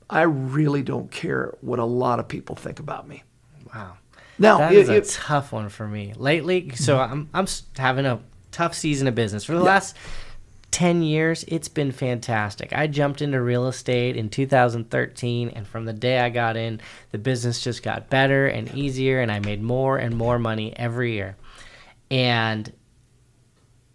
I 0.09 0.21
really 0.21 0.83
don't 0.83 1.12
care 1.12 1.55
what 1.62 1.79
a 1.79 1.86
lot 1.86 2.19
of 2.19 2.27
people 2.27 2.55
think 2.55 2.79
about 2.79 3.07
me. 3.07 3.23
wow, 3.73 3.97
Now, 4.39 4.58
that 4.60 4.74
is 4.74 4.89
a 4.89 5.02
tough 5.02 5.52
one 5.52 5.69
for 5.69 5.88
me 5.88 6.13
lately. 6.15 6.72
So 6.76 7.00
I'm 7.00 7.30
I'm 7.34 7.48
having 7.78 8.06
a 8.06 8.19
tough 8.52 8.74
season 8.74 9.08
of 9.08 9.15
business 9.15 9.43
for 9.43 9.54
the 9.54 9.63
last. 9.63 9.96
10 10.72 11.04
years, 11.04 11.46
it's 11.48 11.67
been 11.67 11.91
fantastic. 11.91 12.74
I 12.74 12.88
jumped 12.88 13.22
into 13.22 13.39
real 13.39 13.67
estate 13.67 14.17
in 14.17 14.28
2013, 14.28 15.50
and 15.50 15.67
from 15.67 15.86
the 15.86 15.93
day 15.93 16.19
I 16.19 16.30
got 16.30 16.58
in, 16.58 16.82
the 17.12 17.19
business 17.19 17.62
just 17.62 17.84
got 17.84 18.10
better 18.10 18.48
and 18.48 18.74
easier, 18.74 19.22
and 19.22 19.32
I 19.32 19.38
made 19.38 19.62
more 19.62 20.00
and 20.00 20.17
more 20.17 20.39
money 20.39 20.76
every 20.76 21.13
year. 21.13 21.38
And 22.10 22.74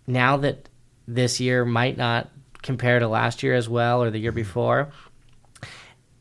now 0.06 0.36
that 0.36 0.68
this 1.08 1.40
year 1.40 1.64
might 1.64 1.96
not 1.96 2.30
compare 2.62 3.00
to 3.00 3.08
last 3.08 3.42
year 3.42 3.54
as 3.54 3.68
well 3.68 4.00
or 4.00 4.10
the 4.10 4.18
year 4.18 4.30
before, 4.30 4.90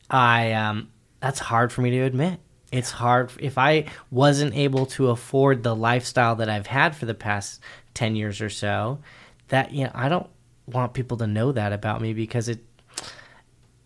I 0.09 0.53
um, 0.53 0.89
that's 1.19 1.39
hard 1.39 1.71
for 1.71 1.81
me 1.81 1.91
to 1.91 2.01
admit. 2.01 2.39
It's 2.71 2.91
hard 2.91 3.31
if 3.39 3.57
I 3.57 3.85
wasn't 4.11 4.55
able 4.55 4.85
to 4.87 5.09
afford 5.09 5.63
the 5.63 5.75
lifestyle 5.75 6.35
that 6.37 6.49
I've 6.49 6.67
had 6.67 6.95
for 6.95 7.05
the 7.05 7.13
past 7.13 7.61
ten 7.93 8.15
years 8.15 8.41
or 8.41 8.49
so. 8.49 8.99
That 9.47 9.71
you 9.71 9.85
know, 9.85 9.91
I 9.93 10.09
don't 10.09 10.27
want 10.67 10.93
people 10.93 11.17
to 11.17 11.27
know 11.27 11.51
that 11.53 11.71
about 11.71 12.01
me 12.01 12.13
because 12.13 12.49
it. 12.49 12.59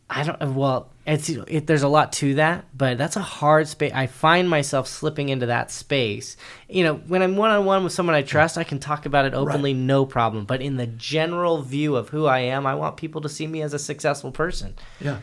I 0.10 0.24
don't. 0.24 0.56
Well, 0.56 0.90
it's 1.06 1.30
it, 1.30 1.68
there's 1.68 1.84
a 1.84 1.88
lot 1.88 2.12
to 2.14 2.36
that, 2.36 2.66
but 2.76 2.98
that's 2.98 3.16
a 3.16 3.22
hard 3.22 3.68
space. 3.68 3.92
I 3.94 4.08
find 4.08 4.50
myself 4.50 4.88
slipping 4.88 5.30
into 5.30 5.46
that 5.46 5.72
space. 5.72 6.36
You 6.68 6.84
know, 6.84 6.96
when 6.96 7.22
I'm 7.22 7.38
one 7.38 7.52
on 7.52 7.66
one 7.66 7.84
with 7.84 7.94
someone 7.94 8.16
I 8.16 8.24
trust, 8.24 8.58
I 8.58 8.64
can 8.64 8.80
talk 8.80 9.06
about 9.06 9.26
it 9.26 9.34
openly, 9.34 9.74
no 9.74 10.06
problem. 10.06 10.46
But 10.46 10.62
in 10.62 10.78
the 10.78 10.88
general 10.88 11.62
view 11.62 11.96
of 11.96 12.10
who 12.10 12.26
I 12.26 12.40
am, 12.40 12.66
I 12.66 12.76
want 12.76 12.98
people 12.98 13.22
to 13.22 13.30
see 13.30 13.48
me 13.48 13.62
as 13.62 13.74
a 13.74 13.80
successful 13.80 14.32
person. 14.32 14.76
Yeah. 15.00 15.20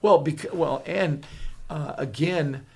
Well, 0.00 0.18
because 0.18 0.52
well, 0.52 0.82
and 0.86 1.26
uh, 1.70 1.94
again, 1.98 2.66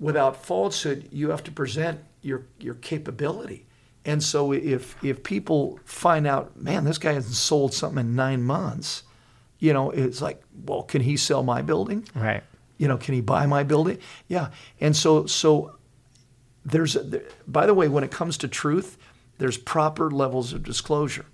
without 0.00 0.44
falsehood, 0.44 1.08
you 1.12 1.30
have 1.30 1.42
to 1.44 1.50
present 1.50 2.00
your 2.22 2.46
your 2.58 2.74
capability. 2.74 3.66
And 4.04 4.22
so 4.22 4.52
if 4.52 4.96
if 5.04 5.22
people 5.22 5.80
find 5.84 6.26
out, 6.26 6.56
man, 6.56 6.84
this 6.84 6.98
guy 6.98 7.12
hasn't 7.12 7.34
sold 7.34 7.74
something 7.74 8.00
in 8.00 8.16
nine 8.16 8.42
months, 8.42 9.02
you 9.58 9.72
know, 9.72 9.90
it's 9.90 10.22
like, 10.22 10.42
well, 10.64 10.82
can 10.82 11.02
he 11.02 11.16
sell 11.16 11.42
my 11.42 11.62
building? 11.62 12.06
Right. 12.14 12.42
You 12.78 12.88
know, 12.88 12.96
can 12.96 13.14
he 13.14 13.20
buy 13.20 13.46
my 13.46 13.64
building? 13.64 13.98
Yeah. 14.28 14.50
And 14.80 14.96
so 14.96 15.26
so 15.26 15.76
there's 16.64 16.96
a, 16.96 17.02
there, 17.02 17.24
by 17.46 17.66
the 17.66 17.74
way, 17.74 17.88
when 17.88 18.04
it 18.04 18.10
comes 18.10 18.38
to 18.38 18.48
truth, 18.48 18.96
there's 19.38 19.56
proper 19.56 20.10
levels 20.10 20.52
of 20.52 20.62
disclosure. 20.62 21.26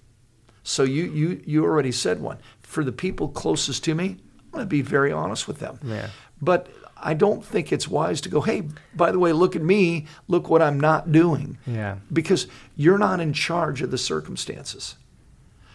So 0.62 0.82
you 0.82 1.04
you 1.04 1.42
you 1.44 1.64
already 1.64 1.92
said 1.92 2.20
one. 2.20 2.38
For 2.62 2.82
the 2.82 2.92
people 2.92 3.28
closest 3.28 3.84
to 3.84 3.94
me, 3.94 4.04
I'm 4.04 4.50
going 4.50 4.62
to 4.64 4.66
be 4.66 4.82
very 4.82 5.12
honest 5.12 5.46
with 5.46 5.58
them. 5.58 5.78
Yeah. 5.84 6.08
But 6.40 6.68
I 7.04 7.14
don't 7.14 7.44
think 7.44 7.70
it's 7.72 7.86
wise 7.86 8.20
to 8.22 8.28
go, 8.28 8.40
"Hey, 8.40 8.62
by 8.96 9.12
the 9.12 9.18
way, 9.18 9.32
look 9.32 9.54
at 9.54 9.62
me. 9.62 10.06
Look 10.26 10.48
what 10.48 10.62
I'm 10.62 10.80
not 10.80 11.12
doing." 11.12 11.58
Yeah. 11.66 11.96
Because 12.12 12.46
you're 12.76 12.98
not 12.98 13.20
in 13.20 13.32
charge 13.32 13.82
of 13.82 13.90
the 13.90 13.98
circumstances. 13.98 14.96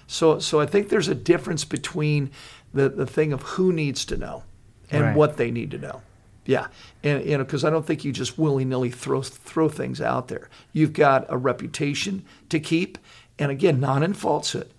So 0.07 0.39
so 0.39 0.59
I 0.59 0.65
think 0.65 0.89
there's 0.89 1.07
a 1.07 1.15
difference 1.15 1.63
between 1.65 2.31
the 2.73 2.89
the 2.89 3.05
thing 3.05 3.31
of 3.31 3.41
who 3.43 3.71
needs 3.71 4.05
to 4.05 4.17
know 4.17 4.43
and 4.91 5.03
Right. 5.03 5.15
what 5.15 5.37
they 5.37 5.51
need 5.51 5.71
to 5.71 5.77
know. 5.77 6.01
Yeah, 6.45 6.67
and 7.03 7.23
you 7.23 7.37
know, 7.37 7.43
because 7.43 7.63
I 7.63 7.69
don't 7.69 7.85
think 7.85 8.03
you 8.03 8.11
just 8.11 8.39
willy 8.39 8.65
nilly 8.65 8.89
throw 8.89 9.21
throw 9.21 9.69
things 9.69 10.01
out 10.01 10.29
there. 10.29 10.49
You've 10.73 10.93
got 10.93 11.25
a 11.29 11.37
reputation 11.37 12.23
to 12.49 12.59
keep, 12.59 12.97
and 13.37 13.51
again, 13.51 13.79
not 13.79 14.01
in 14.01 14.13
falsehood. 14.13 14.69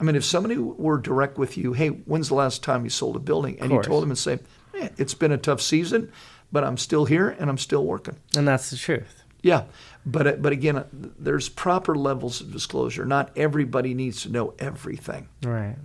I 0.00 0.02
mean, 0.04 0.16
if 0.16 0.24
somebody 0.24 0.56
were 0.56 0.96
direct 0.96 1.36
with 1.36 1.58
you, 1.58 1.74
hey, 1.74 1.88
when's 1.88 2.28
the 2.28 2.34
last 2.34 2.62
time 2.62 2.84
you 2.84 2.90
sold 2.90 3.16
a 3.16 3.18
building? 3.18 3.60
And 3.60 3.70
you 3.70 3.82
told 3.82 4.02
them 4.02 4.10
and 4.10 4.16
say, 4.18 4.38
eh, 4.74 4.88
it's 4.98 5.14
been 5.14 5.32
a 5.32 5.38
tough 5.38 5.60
season, 5.60 6.12
but 6.52 6.64
I'm 6.64 6.76
still 6.76 7.04
here 7.04 7.28
and 7.28 7.48
I'm 7.50 7.58
still 7.58 7.84
working. 7.84 8.16
And 8.36 8.46
that's 8.46 8.70
the 8.70 8.76
truth. 8.76 9.24
Yeah, 9.42 9.64
but 10.04 10.26
uh, 10.26 10.32
but 10.32 10.52
again, 10.52 10.76
uh, 10.76 10.84
there's 10.92 11.48
proper 11.48 11.94
levels 11.94 12.40
of 12.42 12.52
disclosure. 12.52 13.06
Not 13.06 13.30
everybody 13.36 13.94
needs 13.94 14.22
to 14.22 14.28
know 14.28 14.52
everything. 14.58 15.28
Right. 15.42 15.76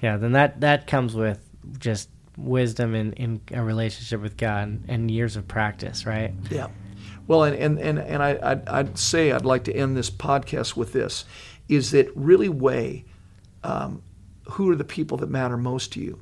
Yeah, 0.00 0.16
then 0.16 0.32
that 0.32 0.60
that 0.60 0.86
comes 0.86 1.14
with 1.14 1.40
just 1.78 2.08
wisdom 2.36 2.94
in, 2.94 3.12
in 3.14 3.40
a 3.52 3.64
relationship 3.64 4.20
with 4.20 4.36
God 4.36 4.68
and, 4.68 4.84
and 4.86 5.10
years 5.10 5.34
of 5.34 5.48
practice, 5.48 6.06
right? 6.06 6.32
Yeah. 6.50 6.68
Well, 7.26 7.42
and 7.42 7.56
and 7.56 7.78
and, 7.80 7.98
and 7.98 8.22
I 8.22 8.38
I'd, 8.40 8.68
I'd 8.68 8.98
say 8.98 9.32
I'd 9.32 9.44
like 9.44 9.64
to 9.64 9.74
end 9.74 9.96
this 9.96 10.08
podcast 10.10 10.76
with 10.76 10.92
this: 10.92 11.24
is 11.68 11.90
that 11.90 12.08
really 12.14 12.48
weigh 12.48 13.06
um, 13.64 14.02
who 14.50 14.70
are 14.70 14.76
the 14.76 14.84
people 14.84 15.16
that 15.18 15.28
matter 15.30 15.56
most 15.56 15.92
to 15.94 16.00
you. 16.00 16.20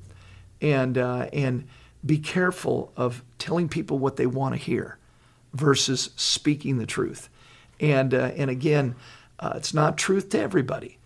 and 0.62 0.96
uh, 0.96 1.29
and 1.35 1.68
be 2.07 2.19
careful 2.19 2.92
of 2.97 3.23
telling 3.38 3.69
people 3.69 3.99
what 3.99 4.16
they 4.16 4.27
want 4.27 4.55
to 4.55 4.59
hear 4.59 4.99
versus 5.53 6.11
speaking 6.16 6.79
the 6.79 6.87
truth. 6.87 7.29
And 7.81 8.14
uh, 8.14 8.33
and 8.37 8.51
again, 8.51 8.95
uh, 9.38 9.55
it's 9.57 9.75
not 9.75 9.99
truth 9.99 10.31
to 10.31 10.40
everybody. 10.40 10.99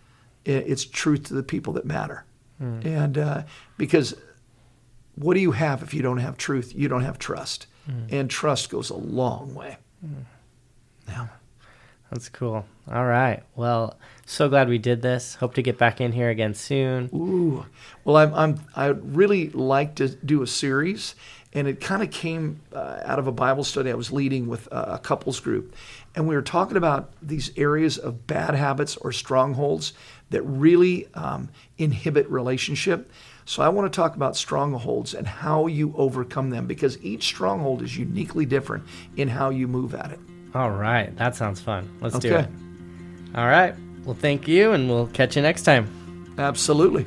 It's 0.43 0.85
truth 0.85 1.25
to 1.25 1.35
the 1.35 1.43
people 1.43 1.73
that 1.73 1.85
matter. 1.85 2.25
Mm. 2.61 2.85
And 2.85 3.17
uh, 3.17 3.43
because 3.77 4.15
what 5.15 5.35
do 5.35 5.39
you 5.39 5.51
have 5.51 5.83
if 5.83 5.93
you 5.93 6.01
don't 6.01 6.17
have 6.17 6.37
truth? 6.37 6.73
You 6.75 6.87
don't 6.87 7.03
have 7.03 7.19
trust. 7.19 7.67
Mm. 7.89 8.11
And 8.11 8.29
trust 8.29 8.69
goes 8.69 8.89
a 8.89 8.95
long 8.95 9.53
way. 9.53 9.77
Mm. 10.05 10.25
Yeah. 11.07 11.27
That's 12.11 12.27
cool. 12.27 12.65
All 12.91 13.05
right. 13.05 13.41
Well, 13.55 13.97
so 14.25 14.49
glad 14.49 14.67
we 14.67 14.77
did 14.77 15.01
this. 15.01 15.35
Hope 15.35 15.53
to 15.53 15.61
get 15.61 15.77
back 15.77 16.01
in 16.01 16.11
here 16.11 16.29
again 16.29 16.53
soon. 16.53 17.09
Ooh. 17.13 17.65
Well, 18.03 18.17
I'm, 18.17 18.33
I'm 18.33 18.59
I'd 18.75 19.15
really 19.15 19.49
like 19.49 19.95
to 19.95 20.09
do 20.09 20.41
a 20.41 20.47
series, 20.47 21.15
and 21.53 21.69
it 21.69 21.79
kind 21.79 22.03
of 22.03 22.11
came 22.11 22.59
uh, 22.73 22.99
out 23.05 23.17
of 23.17 23.27
a 23.27 23.31
Bible 23.31 23.63
study 23.63 23.89
I 23.89 23.93
was 23.93 24.11
leading 24.11 24.47
with 24.47 24.67
a 24.71 24.99
couples 24.99 25.39
group, 25.39 25.73
and 26.13 26.27
we 26.27 26.35
were 26.35 26.41
talking 26.41 26.75
about 26.75 27.11
these 27.21 27.57
areas 27.57 27.97
of 27.97 28.27
bad 28.27 28.55
habits 28.55 28.97
or 28.97 29.13
strongholds 29.13 29.93
that 30.31 30.41
really 30.41 31.07
um, 31.13 31.47
inhibit 31.77 32.29
relationship. 32.29 33.09
So 33.45 33.63
I 33.63 33.69
want 33.69 33.91
to 33.91 33.95
talk 33.95 34.17
about 34.17 34.35
strongholds 34.35 35.13
and 35.13 35.25
how 35.25 35.67
you 35.67 35.93
overcome 35.95 36.49
them 36.49 36.67
because 36.67 37.01
each 37.01 37.23
stronghold 37.23 37.81
is 37.81 37.97
uniquely 37.97 38.45
different 38.45 38.83
in 39.15 39.29
how 39.29 39.49
you 39.49 39.67
move 39.67 39.95
at 39.95 40.11
it. 40.11 40.19
All 40.53 40.71
right. 40.71 41.15
That 41.17 41.35
sounds 41.35 41.61
fun. 41.61 41.89
Let's 42.01 42.15
okay. 42.15 42.29
do 42.29 42.35
it. 42.35 42.47
All 43.35 43.47
right. 43.47 43.73
Well, 44.05 44.15
thank 44.15 44.47
you, 44.47 44.71
and 44.73 44.89
we'll 44.89 45.07
catch 45.07 45.35
you 45.35 45.41
next 45.41 45.63
time. 45.63 46.33
Absolutely. 46.37 47.05